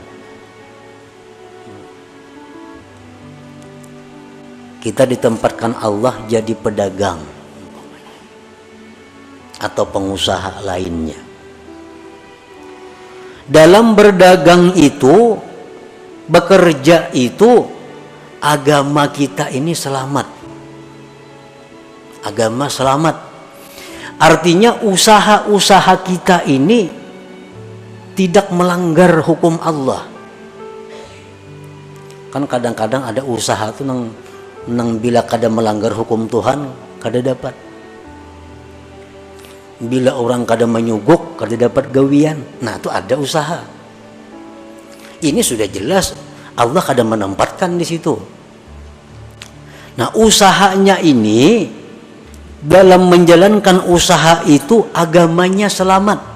Kita 4.83 5.09
ditempatkan 5.09 5.81
Allah 5.81 6.13
jadi 6.29 6.53
pedagang 6.53 7.23
atau 9.57 9.85
pengusaha 9.89 10.61
lainnya. 10.61 11.17
Dalam 13.49 13.97
berdagang 13.97 14.77
itu 14.77 15.41
bekerja 16.29 17.13
itu 17.17 17.65
agama 18.45 19.09
kita 19.09 19.49
ini 19.49 19.73
selamat. 19.73 20.29
Agama 22.29 22.69
selamat. 22.69 23.17
Artinya 24.21 24.85
usaha-usaha 24.85 25.95
kita 26.05 26.45
ini 26.49 27.04
tidak 28.15 28.51
melanggar 28.55 29.23
hukum 29.23 29.59
Allah. 29.59 30.07
Kan 32.31 32.47
kadang-kadang 32.47 33.03
ada 33.07 33.23
usaha 33.23 33.71
tuh 33.75 33.87
nang 33.87 34.11
nang 34.71 34.99
bila 34.99 35.23
kada 35.23 35.51
melanggar 35.51 35.95
hukum 35.95 36.27
Tuhan 36.31 36.71
kada 37.03 37.21
dapat. 37.23 37.55
Bila 39.83 40.15
orang 40.15 40.47
kada 40.47 40.67
menyuguk 40.67 41.39
kada 41.39 41.59
dapat 41.59 41.91
gawian. 41.91 42.39
Nah 42.63 42.79
itu 42.79 42.89
ada 42.91 43.15
usaha. 43.19 43.61
Ini 45.23 45.43
sudah 45.43 45.67
jelas 45.67 46.15
Allah 46.55 46.83
kada 46.83 47.03
menempatkan 47.03 47.75
di 47.75 47.87
situ. 47.87 48.15
Nah 49.95 50.11
usahanya 50.15 50.99
ini 51.03 51.71
dalam 52.63 53.11
menjalankan 53.11 53.87
usaha 53.91 54.43
itu 54.49 54.91
agamanya 54.91 55.71
selamat 55.71 56.34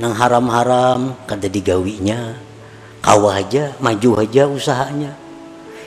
nang 0.00 0.16
haram-haram 0.16 1.14
kada 1.28 1.46
digawinya. 1.46 2.34
Kawah 3.04 3.40
aja 3.40 3.76
maju 3.78 4.24
aja 4.24 4.48
usahanya. 4.48 5.12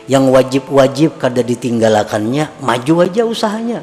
Yang 0.05 0.25
wajib-wajib 0.29 1.09
kada 1.17 1.41
ditinggalkannya 1.41 2.53
maju 2.61 2.93
aja 3.01 3.25
usahanya. 3.25 3.81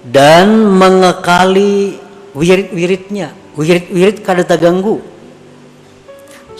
Dan 0.00 0.72
mengekali 0.80 2.00
wirid-wiridnya. 2.32 3.36
Wirid-wirid 3.54 4.24
kada 4.24 4.42
terganggu 4.42 5.10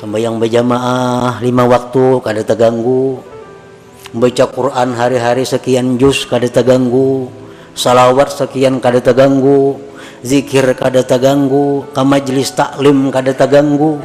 sembahyang 0.01 0.41
berjamaah 0.41 1.45
lima 1.45 1.69
waktu 1.69 2.25
kada 2.25 2.41
terganggu 2.41 3.21
baca 4.17 4.49
Quran 4.49 4.97
hari-hari 4.97 5.45
sekian 5.45 6.01
juz 6.01 6.25
kada 6.25 6.49
terganggu 6.49 7.29
salawat 7.77 8.33
sekian 8.33 8.81
kada 8.81 9.05
terganggu 9.05 9.77
zikir 10.21 10.77
kada 10.77 11.01
terganggu 11.05 11.89
ke 11.93 12.03
majlis 12.05 12.53
taklim 12.53 13.09
kada 13.09 13.33
terganggu 13.33 14.01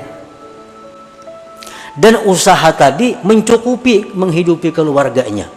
dan 1.95 2.19
usaha 2.28 2.75
tadi 2.75 3.15
mencukupi 3.23 4.12
menghidupi 4.12 4.75
keluarganya. 4.75 5.47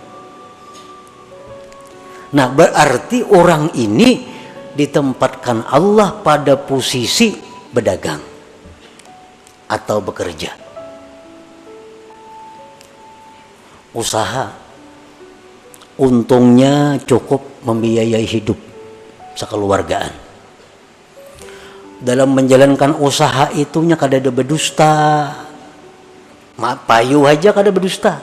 Nah, 2.28 2.46
berarti 2.52 3.26
orang 3.26 3.74
ini 3.74 4.22
ditempatkan 4.78 5.66
Allah 5.66 6.14
pada 6.22 6.54
posisi 6.54 7.34
berdagang 7.74 8.22
atau 9.66 9.98
bekerja. 9.98 10.54
Usaha 13.90 14.54
untungnya 15.98 17.02
cukup 17.02 17.66
membiayai 17.66 18.22
hidup 18.22 18.60
sekeluargaan. 19.34 20.27
Dalam 21.98 22.30
menjalankan 22.30 22.94
usaha 23.02 23.50
itunya 23.50 23.98
kada 23.98 24.22
ada 24.22 24.30
berdusta, 24.30 24.94
payu 26.86 27.26
aja 27.26 27.50
kada 27.50 27.74
berdusta. 27.74 28.22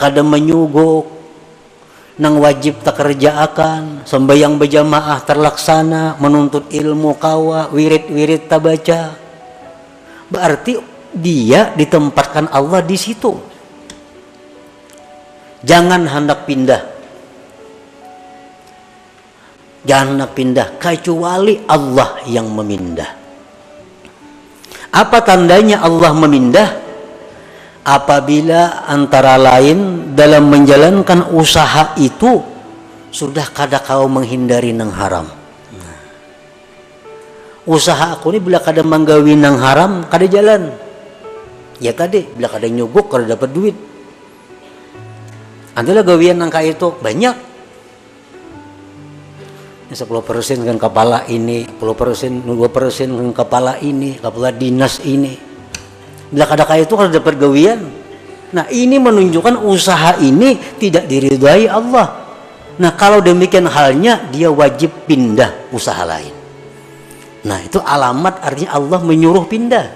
Kada 0.00 0.24
menyuguk 0.24 1.04
nang 2.16 2.40
wajib 2.40 2.80
tak 2.80 2.96
kerja 2.96 3.44
akan 3.44 4.08
sembahyang 4.08 4.56
berjamaah 4.56 5.20
terlaksana 5.20 6.16
menuntut 6.16 6.72
ilmu 6.72 7.12
kawa 7.20 7.68
wirid-wirid 7.68 8.48
tak 8.48 8.60
baca. 8.64 9.00
Berarti 10.32 10.80
dia 11.12 11.76
ditempatkan 11.76 12.48
Allah 12.48 12.80
di 12.80 12.96
situ. 12.96 13.36
Jangan 15.60 16.08
hendak 16.08 16.48
pindah 16.48 16.95
jangan 19.86 20.26
pindah 20.34 20.76
kecuali 20.82 21.62
Allah 21.70 22.26
yang 22.26 22.50
memindah. 22.50 23.10
Apa 24.90 25.22
tandanya 25.22 25.86
Allah 25.86 26.12
memindah? 26.12 26.68
Apabila 27.86 28.82
antara 28.90 29.38
lain 29.38 30.10
dalam 30.18 30.50
menjalankan 30.50 31.30
usaha 31.30 31.94
itu 32.02 32.42
sudah 33.14 33.46
kada 33.54 33.78
kau 33.78 34.10
menghindari 34.10 34.74
nang 34.74 34.90
haram. 34.90 35.30
Nah. 35.70 35.98
usaha 37.62 38.18
aku 38.18 38.34
ini 38.34 38.42
bila 38.42 38.58
kada 38.58 38.82
menggawi 38.82 39.38
nang 39.38 39.62
haram 39.62 40.02
kada 40.10 40.26
jalan. 40.26 40.74
Ya 41.78 41.94
tadi 41.94 42.26
bila 42.26 42.50
kada 42.50 42.66
nyogok 42.66 43.06
kada 43.06 43.38
dapat 43.38 43.50
duit. 43.54 43.76
Adalah 45.78 46.02
gawian 46.02 46.42
nang 46.42 46.50
itu 46.50 46.90
banyak 46.98 47.55
10 49.86 50.02
persen 50.26 50.66
kan 50.66 50.76
kepala 50.82 51.22
ini 51.30 51.62
10 51.62 51.94
persen 51.94 52.30
2 52.42 52.58
persen 52.74 53.08
kan 53.14 53.30
kepala 53.46 53.78
ini 53.78 54.18
kepala 54.18 54.50
dinas 54.50 54.98
ini. 55.06 55.38
Bila 56.26 56.50
kaya 56.50 56.82
itu 56.82 56.94
kalau 56.98 57.10
dapat 57.10 57.38
gawian 57.38 57.80
nah 58.50 58.66
ini 58.70 58.98
menunjukkan 58.98 59.62
usaha 59.62 60.18
ini 60.18 60.58
tidak 60.82 61.06
diridhai 61.06 61.70
Allah. 61.70 62.26
Nah 62.82 62.92
kalau 62.98 63.22
demikian 63.22 63.70
halnya 63.70 64.26
dia 64.34 64.50
wajib 64.50 65.06
pindah 65.06 65.70
usaha 65.70 66.02
lain. 66.02 66.34
Nah 67.46 67.62
itu 67.62 67.78
alamat 67.78 68.42
artinya 68.42 68.74
Allah 68.74 69.00
menyuruh 69.06 69.46
pindah. 69.46 69.86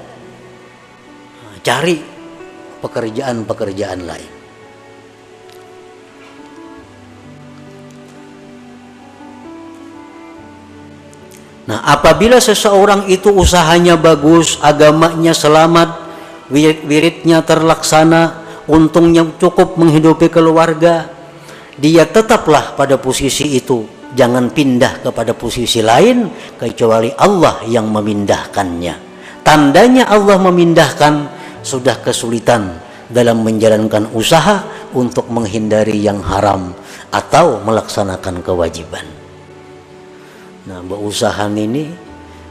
Nah, 1.43 1.59
cari 1.67 1.99
pekerjaan-pekerjaan 2.79 4.07
lain 4.07 4.40
Nah, 11.71 11.87
apabila 11.87 12.43
seseorang 12.43 13.07
itu 13.07 13.31
usahanya 13.31 13.95
bagus, 13.95 14.59
agamanya 14.59 15.31
selamat, 15.31 16.03
wirid-wiridnya 16.51 17.47
terlaksana, 17.47 18.43
untungnya 18.67 19.23
cukup 19.39 19.79
menghidupi 19.79 20.27
keluarga, 20.35 21.07
dia 21.79 22.11
tetaplah 22.11 22.75
pada 22.75 22.99
posisi 22.99 23.55
itu. 23.55 23.87
Jangan 24.11 24.51
pindah 24.51 25.07
kepada 25.07 25.31
posisi 25.39 25.79
lain 25.79 26.27
kecuali 26.59 27.15
Allah 27.15 27.63
yang 27.71 27.87
memindahkannya. 27.87 28.95
Tandanya 29.47 30.11
Allah 30.11 30.43
memindahkan 30.43 31.15
sudah 31.63 32.03
kesulitan 32.03 32.83
dalam 33.07 33.47
menjalankan 33.47 34.11
usaha 34.11 34.67
untuk 34.91 35.31
menghindari 35.31 36.03
yang 36.03 36.19
haram 36.19 36.75
atau 37.15 37.63
melaksanakan 37.63 38.43
kewajiban. 38.43 39.20
Nah, 40.69 40.85
berusaha 40.85 41.49
ini 41.49 41.89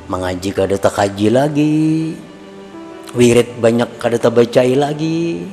mengaji 0.10 0.50
kada 0.50 0.76
tak 0.82 0.98
kaji 0.98 1.28
lagi, 1.30 2.17
wirid 3.13 3.62
banyak 3.62 3.89
kada 4.02 4.17
terbacai 4.17 4.74
lagi. 4.74 5.45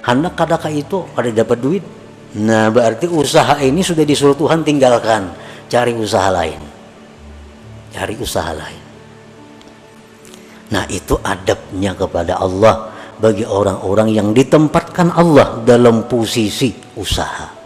Hendak 0.00 0.38
kadaka 0.38 0.70
itu 0.72 1.04
kada 1.12 1.30
dapat 1.34 1.58
duit. 1.60 1.84
Nah 2.40 2.70
berarti 2.70 3.10
usaha 3.10 3.58
ini 3.58 3.82
sudah 3.82 4.06
disuruh 4.06 4.38
Tuhan 4.38 4.64
tinggalkan. 4.64 5.34
Cari 5.66 5.92
usaha 5.92 6.30
lain. 6.30 6.62
Cari 7.90 8.14
usaha 8.16 8.54
lain. 8.54 8.82
Nah 10.70 10.86
itu 10.86 11.18
adabnya 11.20 11.92
kepada 11.98 12.38
Allah 12.38 12.94
bagi 13.18 13.44
orang-orang 13.44 14.08
yang 14.14 14.28
ditempatkan 14.32 15.12
Allah 15.12 15.60
dalam 15.66 16.08
posisi 16.08 16.72
usaha 16.96 17.59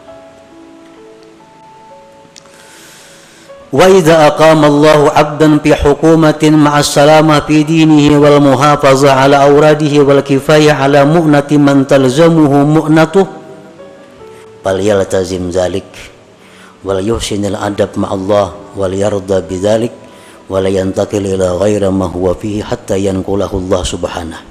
وإذا 3.74 4.28
أقام 4.28 4.66
الله 4.66 5.00
عبدا 5.12 5.58
في 5.62 5.76
حكومة 5.76 6.42
مع 6.44 6.80
السلامة 6.80 7.40
في 7.40 7.64
دينه 7.64 8.20
والمحافظة 8.20 9.12
على 9.12 9.38
أوراده 9.44 9.94
والكفاية 10.02 10.72
على 10.72 11.06
مؤنة 11.06 11.50
من 11.52 11.88
تلزمه 11.88 12.54
مؤنته 12.64 13.26
فليلتزم 14.66 15.50
ذلك 15.50 16.10
wal 16.84 17.04
yuhsinil 17.04 17.60
adab 17.60 17.92
Allah 18.08 18.56
wal 18.80 18.94
yarda 18.96 19.44
bidzalik 19.44 19.92
wala 20.48 20.72
yantakil 20.72 21.20
ila 21.20 21.60
ghaira 21.60 21.92
ma 21.92 22.08
huwa 22.08 22.32
fihi 22.32 22.64
hatta 22.64 22.96
yanqulahu 22.96 23.68
Allah 23.68 23.82
subhanahu 23.84 24.44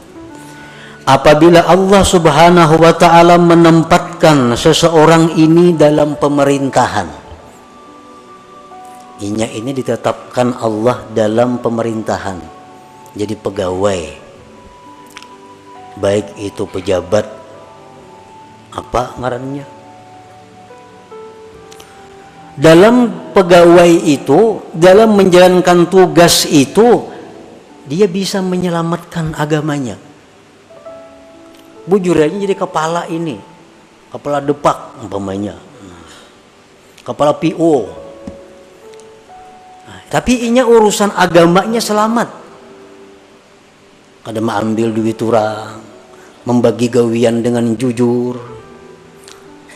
apabila 1.09 1.65
Allah 1.65 2.03
subhanahu 2.05 2.75
wa 2.77 2.93
ta'ala 2.93 3.41
menempatkan 3.41 4.53
seseorang 4.61 5.41
ini 5.41 5.73
dalam 5.73 6.21
pemerintahan 6.21 7.22
inya 9.24 9.48
ini 9.48 9.72
ditetapkan 9.72 10.60
Allah 10.60 11.08
dalam 11.16 11.64
pemerintahan. 11.64 12.44
Jadi 13.16 13.40
pegawai. 13.40 14.04
Baik 15.96 16.36
itu 16.42 16.68
pejabat 16.68 17.24
apa 18.74 19.16
ngarannya? 19.22 19.66
Dalam 22.54 22.96
pegawai 23.34 23.94
itu 24.04 24.62
dalam 24.76 25.18
menjalankan 25.18 25.90
tugas 25.90 26.46
itu 26.46 27.10
dia 27.88 28.06
bisa 28.06 28.44
menyelamatkan 28.44 29.34
agamanya. 29.40 29.98
Bujur 31.88 32.18
aja 32.18 32.34
jadi 32.34 32.56
kepala 32.58 33.08
ini. 33.10 33.38
Kepala 34.10 34.42
depak 34.42 35.02
umpamanya. 35.02 35.58
Kepala 37.02 37.34
PO 37.38 38.03
tapi 40.14 40.46
inya 40.46 40.62
urusan 40.62 41.10
agamanya 41.10 41.82
selamat. 41.82 42.30
Kada 44.22 44.38
ambil 44.38 44.94
duit 44.94 45.18
orang 45.26 45.82
membagi 46.46 46.86
gawian 46.86 47.42
dengan 47.42 47.74
jujur. 47.74 48.38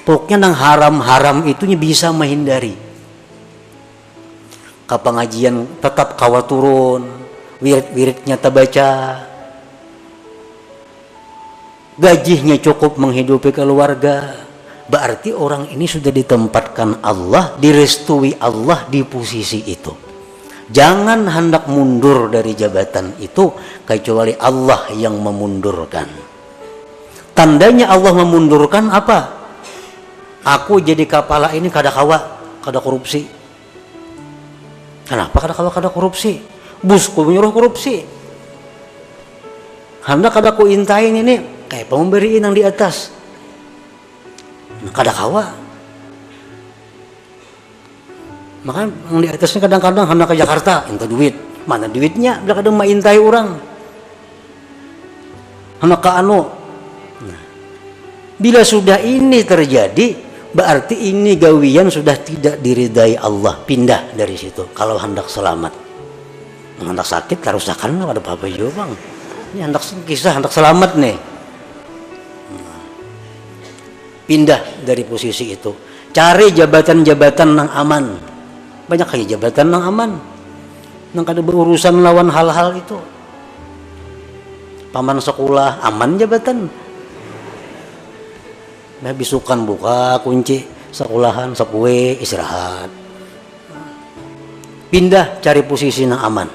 Pokoknya 0.05 0.45
nang 0.45 0.53
haram-haram 0.53 1.41
itu 1.49 1.65
bisa 1.73 2.13
menghindari. 2.13 2.77
Ke 4.85 4.95
pengajian 5.01 5.65
tetap 5.81 6.13
kawa 6.13 6.45
turun 6.45 7.01
wirid-wiridnya 7.57 8.37
terbaca. 8.37 9.25
Gajinya 11.97 12.61
cukup 12.61 13.01
menghidupi 13.01 13.49
keluarga. 13.49 14.37
Berarti 14.85 15.33
orang 15.33 15.73
ini 15.73 15.89
sudah 15.89 16.13
ditempatkan 16.13 17.01
Allah 17.01 17.57
direstui 17.57 18.37
Allah 18.39 18.87
di 18.87 19.03
posisi 19.03 19.59
itu 19.67 20.06
Jangan 20.67 21.23
hendak 21.31 21.71
mundur 21.71 22.27
dari 22.27 22.51
jabatan 22.51 23.15
itu 23.23 23.55
kecuali 23.87 24.35
Allah 24.35 24.91
yang 24.91 25.15
memundurkan. 25.15 26.11
Tandanya 27.31 27.87
Allah 27.87 28.11
memundurkan 28.11 28.91
apa? 28.91 29.31
Aku 30.43 30.83
jadi 30.83 31.07
kepala 31.07 31.55
ini 31.55 31.71
kada 31.71 31.87
kawa, 31.87 32.19
kada 32.59 32.83
korupsi. 32.83 33.27
Kenapa 35.07 35.39
kada 35.39 35.55
kawa 35.55 35.71
kada 35.71 35.87
korupsi? 35.87 36.43
Busku 36.83 37.23
menyuruh 37.23 37.55
korupsi. 37.55 38.03
Hendak 40.03 40.35
kada 40.35 40.51
ku 40.51 40.67
intain 40.67 41.15
ini 41.15 41.63
kayak 41.71 41.87
pemberiin 41.87 42.43
yang 42.43 42.55
di 42.55 42.63
atas. 42.67 43.11
Kada 44.91 45.15
kawa 45.15 45.66
maka 48.67 48.83
yang 48.83 49.23
di 49.23 49.31
atasnya 49.31 49.63
kadang-kadang 49.63 50.11
hendak 50.11 50.27
ke 50.27 50.43
Jakarta 50.43 50.83
minta 50.91 51.07
duit. 51.07 51.31
Mana 51.63 51.87
duitnya? 51.87 52.43
Udah 52.43 52.55
kadang 52.59 52.75
maintai 52.75 53.15
orang. 53.15 53.55
Hendak 55.79 56.03
ke 56.03 56.11
anu. 56.11 56.51
Nah, 57.23 57.41
bila 58.35 58.67
sudah 58.67 58.99
ini 58.99 59.47
terjadi 59.47 60.19
berarti 60.51 60.99
ini 60.99 61.39
gawian 61.39 61.87
sudah 61.87 62.19
tidak 62.19 62.59
diridai 62.59 63.15
Allah. 63.15 63.55
Pindah 63.63 64.11
dari 64.11 64.35
situ. 64.35 64.67
Kalau 64.75 64.99
hendak 64.99 65.31
selamat. 65.31 65.71
Hendak 66.83 67.07
sakit 67.07 67.39
kerusakan 67.39 68.03
ada 68.03 68.19
apa-apa 68.19 68.51
juga 68.51 68.83
bang. 68.83 68.91
Ini 69.55 69.59
hendak 69.63 69.87
kisah 70.03 70.43
hendak 70.43 70.51
selamat 70.51 70.99
nih. 70.99 71.15
Nah, 72.51 72.83
pindah 74.27 74.83
dari 74.83 75.07
posisi 75.07 75.55
itu. 75.55 75.71
Cari 76.11 76.51
jabatan-jabatan 76.51 77.47
yang 77.55 77.71
aman 77.71 78.26
banyak 78.87 79.07
kayak 79.07 79.27
jabatan 79.35 79.67
nang 79.67 79.83
aman. 79.83 80.11
Nang 81.11 81.23
kada 81.27 81.43
berurusan 81.43 81.99
lawan 81.99 82.31
hal-hal 82.31 82.71
itu. 82.75 82.95
Paman 84.95 85.19
sekolah 85.19 85.83
aman 85.83 86.15
jabatan. 86.15 86.71
Nah 89.03 89.11
bisukan 89.13 89.67
buka 89.67 90.23
kunci 90.23 90.63
sekolahan 90.89 91.51
sepue 91.51 92.15
istirahat. 92.17 92.89
Pindah 94.87 95.43
cari 95.43 95.61
posisi 95.67 96.07
nang 96.07 96.23
aman. 96.23 96.49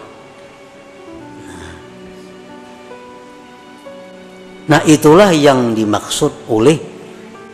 Nah 4.72 4.80
itulah 4.88 5.36
yang 5.36 5.76
dimaksud 5.76 6.48
oleh 6.48 6.80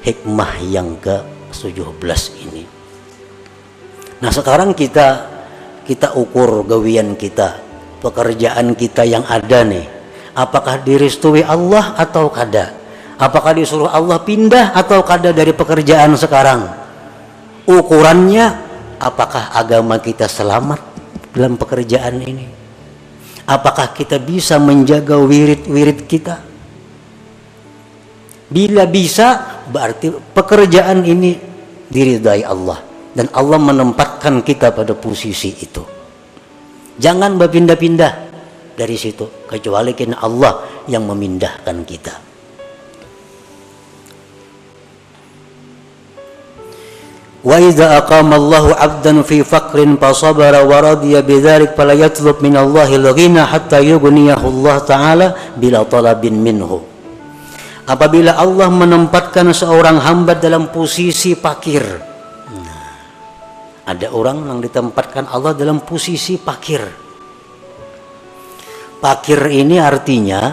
hikmah 0.06 0.62
yang 0.70 0.94
ke 1.02 1.18
17 1.50 2.46
ini 2.46 2.77
Nah 4.18 4.34
sekarang 4.34 4.74
kita 4.74 5.38
kita 5.86 6.18
ukur 6.18 6.66
gawian 6.66 7.14
kita, 7.14 7.62
pekerjaan 8.02 8.74
kita 8.74 9.06
yang 9.06 9.22
ada 9.24 9.62
nih. 9.62 9.86
Apakah 10.34 10.82
direstui 10.82 11.42
Allah 11.42 11.94
atau 11.94 12.30
kada? 12.30 12.74
Apakah 13.18 13.54
disuruh 13.54 13.90
Allah 13.90 14.22
pindah 14.22 14.74
atau 14.74 15.02
kada 15.02 15.34
dari 15.34 15.50
pekerjaan 15.54 16.14
sekarang? 16.14 16.66
Ukurannya 17.66 18.54
apakah 18.98 19.54
agama 19.54 19.98
kita 19.98 20.30
selamat 20.30 20.78
dalam 21.34 21.58
pekerjaan 21.58 22.22
ini? 22.22 22.46
Apakah 23.48 23.90
kita 23.94 24.20
bisa 24.22 24.60
menjaga 24.60 25.18
wirid-wirid 25.18 26.04
kita? 26.06 26.42
Bila 28.48 28.86
bisa, 28.86 29.62
berarti 29.72 30.12
pekerjaan 30.36 31.02
ini 31.04 31.36
diridai 31.90 32.44
Allah 32.44 32.87
dan 33.18 33.26
Allah 33.34 33.58
menempatkan 33.58 34.46
kita 34.46 34.70
pada 34.70 34.94
posisi 34.94 35.50
itu. 35.50 35.82
Jangan 37.02 37.34
berpindah-pindah 37.34 38.12
dari 38.78 38.94
situ 38.94 39.26
kecuali 39.50 39.90
kena 39.90 40.22
Allah 40.22 40.62
yang 40.86 41.02
memindahkan 41.02 41.82
kita. 41.82 42.14
Wa 47.42 47.58
idza 47.58 47.98
aqama 47.98 48.38
'abdan 48.78 49.26
fi 49.26 49.42
faqrin 49.42 49.98
fa 49.98 50.14
sabara 50.14 50.62
wa 50.62 50.78
radiya 50.78 51.18
bidzalik 51.26 51.74
min 52.38 52.54
Allah 52.54 52.86
al-ghina 52.86 53.50
hatta 53.50 53.82
yughniyahu 53.82 54.46
taala 54.86 55.34
bila 55.58 55.82
minhu. 56.38 56.86
Apabila 57.82 58.38
Allah 58.38 58.70
menempatkan 58.70 59.50
seorang 59.50 59.98
hamba 60.06 60.38
dalam 60.38 60.70
posisi 60.70 61.34
fakir 61.34 62.07
ada 63.88 64.12
orang 64.12 64.44
yang 64.44 64.60
ditempatkan 64.60 65.32
Allah 65.32 65.56
dalam 65.56 65.80
posisi 65.80 66.36
pakir. 66.36 66.84
Pakir 69.00 69.40
ini 69.48 69.80
artinya 69.80 70.52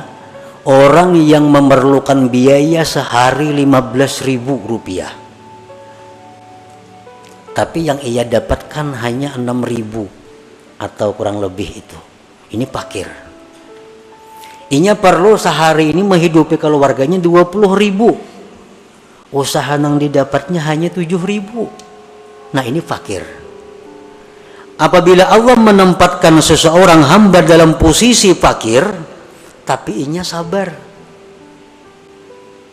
orang 0.63 1.19
yang 1.19 1.43
memerlukan 1.51 2.31
biaya 2.31 2.87
sehari 2.87 3.51
15 3.51 4.23
ribu 4.31 4.55
rupiah. 4.63 5.11
Tapi 7.51 7.79
yang 7.83 7.99
ia 8.07 8.23
dapatkan 8.23 9.03
hanya 9.03 9.35
6 9.35 9.43
ribu 9.67 10.07
atau 10.79 11.11
kurang 11.11 11.43
lebih 11.43 11.83
itu. 11.83 11.99
Ini 12.55 12.63
pakir. 12.71 13.07
Inya 14.71 14.95
perlu 14.95 15.35
sehari 15.35 15.91
ini 15.91 16.03
menghidupi 16.07 16.55
keluarganya 16.55 17.19
20 17.19 17.75
ribu. 17.75 18.15
Usaha 19.35 19.75
yang 19.75 19.99
didapatnya 19.99 20.63
hanya 20.63 20.87
7 20.87 21.03
ribu 21.19 21.67
Nah 22.55 22.63
ini 22.63 22.79
fakir. 22.79 23.19
Apabila 24.79 25.27
Allah 25.27 25.59
menempatkan 25.59 26.39
seseorang 26.39 27.03
hamba 27.03 27.43
dalam 27.43 27.75
posisi 27.75 28.31
fakir, 28.31 28.83
tapi 29.67 30.07
inya 30.07 30.23
sabar. 30.23 30.71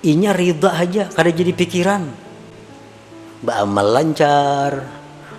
Inya 0.02 0.34
ridha 0.34 0.70
aja, 0.70 1.10
kada 1.10 1.30
jadi 1.30 1.54
pikiran. 1.54 2.02
Beramal 3.42 3.86
lancar, 3.90 4.72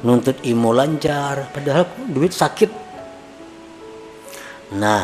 nuntut 0.03 0.39
ilmu 0.43 0.71
lancar, 0.75 1.51
padahal 1.51 1.87
duit 2.11 2.31
sakit. 2.31 2.71
Nah, 4.79 5.03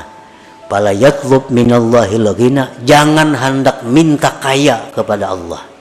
pala 0.72 0.96
yatlub 0.96 1.52
minallahi 1.52 2.16
lagina, 2.20 2.76
jangan 2.84 3.36
hendak 3.36 3.84
minta 3.84 4.36
kaya 4.40 4.92
kepada 4.96 5.32
Allah 5.36 5.79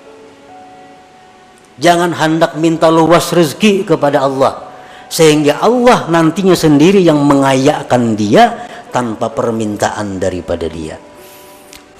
Jangan 1.78 2.10
hendak 2.10 2.58
minta 2.58 2.90
luas 2.90 3.30
rezeki 3.30 3.86
kepada 3.86 4.26
Allah 4.26 4.68
sehingga 5.08 5.64
Allah 5.64 6.04
nantinya 6.12 6.52
sendiri 6.52 7.00
yang 7.00 7.24
mengayakkan 7.24 8.12
dia 8.12 8.68
tanpa 8.92 9.32
permintaan 9.32 10.20
daripada 10.20 10.68
dia. 10.68 11.00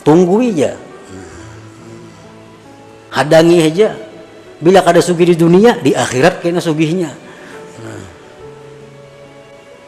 Tunggu 0.05 0.45
aja. 0.45 0.73
Hadangi 3.09 3.59
aja. 3.65 3.97
Bila 4.59 4.83
kada 4.83 4.99
sugih 4.99 5.33
di 5.33 5.37
dunia, 5.39 5.79
di 5.79 5.95
akhirat 5.95 6.43
kena 6.43 6.59
sugihnya. 6.59 7.15
Nah. 7.79 8.05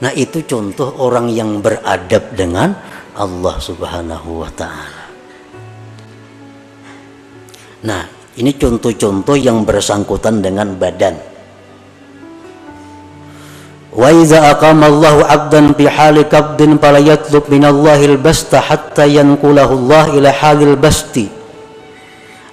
nah, 0.06 0.12
itu 0.14 0.46
contoh 0.46 0.94
orang 1.02 1.26
yang 1.26 1.58
beradab 1.58 2.30
dengan 2.38 2.78
Allah 3.18 3.56
Subhanahu 3.58 4.46
wa 4.46 4.50
taala. 4.54 5.04
Nah, 7.80 8.19
ini 8.38 8.54
contoh-contoh 8.54 9.34
yang 9.34 9.66
bersangkutan 9.66 10.38
dengan 10.38 10.78
badan. 10.78 11.18
Wa 13.90 14.14
idza 14.14 14.54
aqama 14.54 14.86
Allahu 14.86 15.26
'abdan 15.26 15.74
fi 15.74 15.90
hali 15.90 16.22
qabdin 16.22 16.78
fala 16.78 17.02
yatlub 17.02 17.50
min 17.50 17.66
Allahil 17.66 18.14
basta 18.22 18.62
hatta 18.62 19.02
yanqulahu 19.02 19.74
Allah 19.82 20.04
ila 20.14 20.30
halil 20.30 20.78
basti 20.78 21.26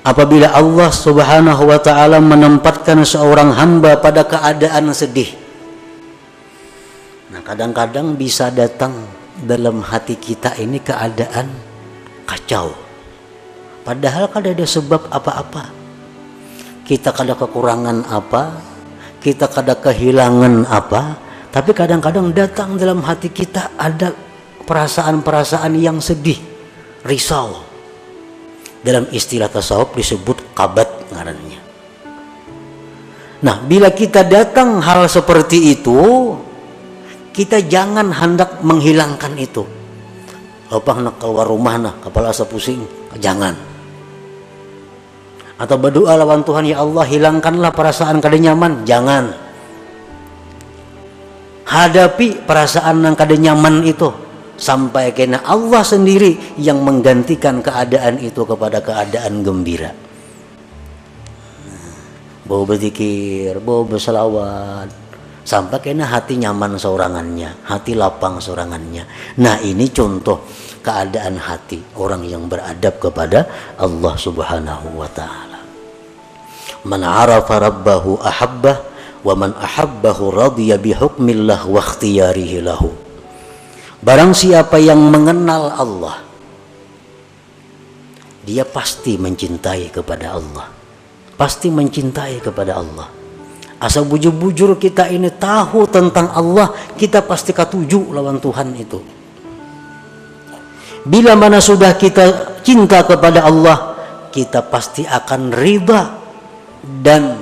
apabila 0.07 0.55
Allah 0.55 0.89
Subhanahu 0.89 1.69
wa 1.69 1.77
taala 1.77 2.17
menempatkan 2.17 3.05
seorang 3.05 3.53
hamba 3.53 3.99
pada 3.99 4.25
keadaan 4.25 4.89
sedih. 4.95 5.35
Nah, 7.27 7.43
kadang-kadang 7.45 8.15
bisa 8.15 8.47
datang 8.49 8.95
dalam 9.37 9.85
hati 9.85 10.15
kita 10.15 10.55
ini 10.57 10.79
keadaan 10.81 11.51
kacau. 12.25 12.86
Padahal 13.87 14.27
kada 14.27 14.51
ada 14.51 14.67
sebab 14.67 15.07
apa-apa. 15.07 15.71
Kita 16.83 17.15
kada 17.15 17.39
kekurangan 17.39 18.03
apa, 18.03 18.59
kita 19.23 19.47
kada 19.47 19.79
kehilangan 19.79 20.67
apa, 20.67 21.15
tapi 21.55 21.71
kadang-kadang 21.71 22.35
datang 22.35 22.75
dalam 22.75 22.99
hati 22.99 23.31
kita 23.31 23.79
ada 23.79 24.11
perasaan-perasaan 24.67 25.71
yang 25.79 26.03
sedih, 26.03 26.35
risau, 27.07 27.63
dalam 28.83 29.07
istilah 29.07 29.47
tasawuf 29.47 29.95
disebut 29.95 30.51
kabat 30.51 31.11
ngarannya. 31.11 31.59
Nah, 33.43 33.63
bila 33.63 33.91
kita 33.95 34.27
datang 34.27 34.83
hal 34.83 35.07
seperti 35.07 35.79
itu, 35.79 36.35
kita 37.31 37.63
jangan 37.67 38.11
hendak 38.11 38.59
menghilangkan 38.63 39.35
itu. 39.39 39.63
Apa 40.71 40.99
nak 40.99 41.19
keluar 41.19 41.47
rumah 41.47 41.75
nah, 41.79 41.95
kepala 42.03 42.35
asa 42.35 42.43
pusing, 42.43 42.83
jangan. 43.19 43.66
Atau 45.57 45.81
berdoa 45.81 46.13
lawan 46.13 46.45
Tuhan, 46.45 46.69
ya 46.69 46.85
Allah 46.85 47.05
hilangkanlah 47.05 47.73
perasaan 47.73 48.21
kada 48.21 48.37
nyaman, 48.37 48.85
jangan. 48.85 49.33
Hadapi 51.67 52.45
perasaan 52.45 53.03
yang 53.03 53.17
kada 53.17 53.35
nyaman 53.35 53.83
itu, 53.83 54.07
sampai 54.55 55.11
kena 55.11 55.41
Allah 55.43 55.81
sendiri 55.81 56.55
yang 56.61 56.79
menggantikan 56.85 57.59
keadaan 57.65 58.21
itu 58.21 58.45
kepada 58.45 58.79
keadaan 58.79 59.41
gembira. 59.41 59.91
Bau 62.47 62.63
berzikir 62.63 63.59
bau 63.59 63.83
berselawat 63.83 65.07
sampai 65.47 65.79
kena 65.79 66.03
hati 66.11 66.35
nyaman 66.35 66.75
seorangannya 66.75 67.63
hati 67.63 67.95
lapang 67.95 68.43
seorangannya 68.43 69.07
nah 69.39 69.55
ini 69.63 69.87
contoh 69.95 70.43
keadaan 70.79 71.41
hati 71.41 71.83
orang 71.97 72.23
yang 72.23 72.45
beradab 72.45 73.01
kepada 73.01 73.49
Allah 73.77 74.13
subhanahu 74.15 74.97
wa 74.97 75.09
ta'ala 75.11 75.59
man 76.87 77.01
arafa 77.03 77.59
rabbahu 77.59 78.21
ahabbah 78.21 78.77
wa 79.25 79.33
man 79.33 79.51
ahabbahu 79.57 80.31
radiya 80.31 80.79
bihukmillah 80.79 81.67
wa 81.67 81.81
ikhtiyarihi 81.81 82.63
lahu 82.63 83.07
Barang 83.97 84.29
siapa 84.29 84.77
yang 84.77 85.09
mengenal 85.09 85.73
Allah, 85.73 86.21
dia 88.45 88.61
pasti 88.61 89.17
mencintai 89.17 89.89
kepada 89.89 90.37
Allah. 90.37 90.69
Pasti 91.33 91.73
mencintai 91.73 92.37
kepada 92.37 92.77
Allah. 92.77 93.09
Asal 93.81 94.05
bujur-bujur 94.05 94.77
kita 94.77 95.09
ini 95.09 95.33
tahu 95.33 95.89
tentang 95.89 96.29
Allah, 96.29 96.73
kita 96.93 97.25
pasti 97.25 97.53
katuju 97.53 98.13
lawan 98.13 98.37
Tuhan 98.37 98.73
itu. 98.77 99.01
Bila 101.07 101.39
mana 101.39 101.63
sudah 101.63 101.95
kita 101.95 102.59
cinta 102.61 103.07
kepada 103.07 103.47
Allah, 103.47 103.95
kita 104.29 104.59
pasti 104.67 105.07
akan 105.07 105.55
riba 105.55 106.01
dan 106.83 107.39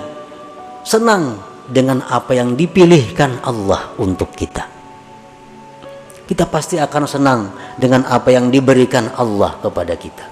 senang 0.85 1.41
dengan 1.65 2.05
apa 2.05 2.37
yang 2.37 2.53
dipilihkan 2.53 3.41
Allah 3.41 3.89
untuk 3.97 4.29
kita 4.37 4.75
kita 6.25 6.49
pasti 6.49 6.81
akan 6.81 7.03
senang 7.05 7.41
dengan 7.77 8.01
apa 8.09 8.33
yang 8.33 8.49
diberikan 8.49 9.13
Allah 9.13 9.61
kepada 9.61 9.93
kita. 9.93 10.25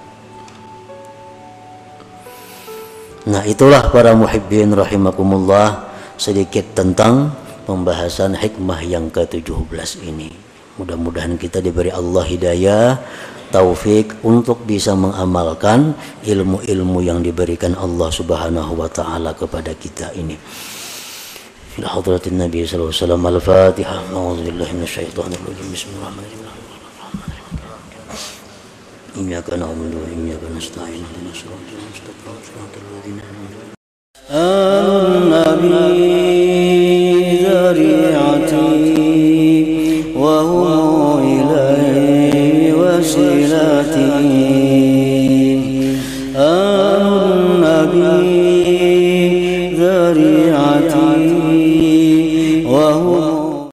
Nah 3.30 3.40
itulah 3.46 3.88
para 3.88 4.12
muhibbin 4.12 4.74
rahimakumullah 4.74 5.94
sedikit 6.20 6.76
tentang 6.76 7.32
pembahasan 7.64 8.36
hikmah 8.36 8.84
yang 8.84 9.08
ke-17 9.08 10.04
ini. 10.04 10.43
Mudah-mudahan 10.79 11.35
kita 11.35 11.59
diberi 11.59 11.91
Allah 11.91 12.23
hidayah, 12.23 12.87
taufik 13.51 14.15
untuk 14.23 14.63
bisa 14.63 14.95
mengamalkan 14.95 15.93
ilmu-ilmu 16.23 17.03
yang 17.03 17.19
diberikan 17.19 17.75
Allah 17.75 18.07
Subhanahu 18.07 18.79
wa 18.79 18.87
taala 18.87 19.35
kepada 19.35 19.75
kita 19.75 20.15
ini. 20.15 20.39
إلى 21.79 21.89
حضرة 21.89 22.21
النبي 22.27 22.65
صلى 22.65 22.75
الله 22.75 22.91
عليه 22.91 23.03
وسلم 23.07 23.27
الفاتحة 23.27 23.97
أعوذ 24.15 24.43
بالله 24.45 24.69
من 24.73 24.83
الشيطان 24.83 25.31
الرجيم 25.31 25.67
بسم 25.73 25.87
الله 25.95 26.07
الرحمن 26.07 26.23
الرحيم 26.27 26.65
إياك 29.17 29.47
نعبد 29.53 29.93
وإياك 29.95 30.43
نستعين 30.57 31.03
اهدنا 31.07 31.31
الصراط 31.31 31.67
المستقيم 31.79 32.35
صراط 32.47 32.73
الذين 32.83 33.17
أنعمت 33.23 33.53
النبي 35.15 36.12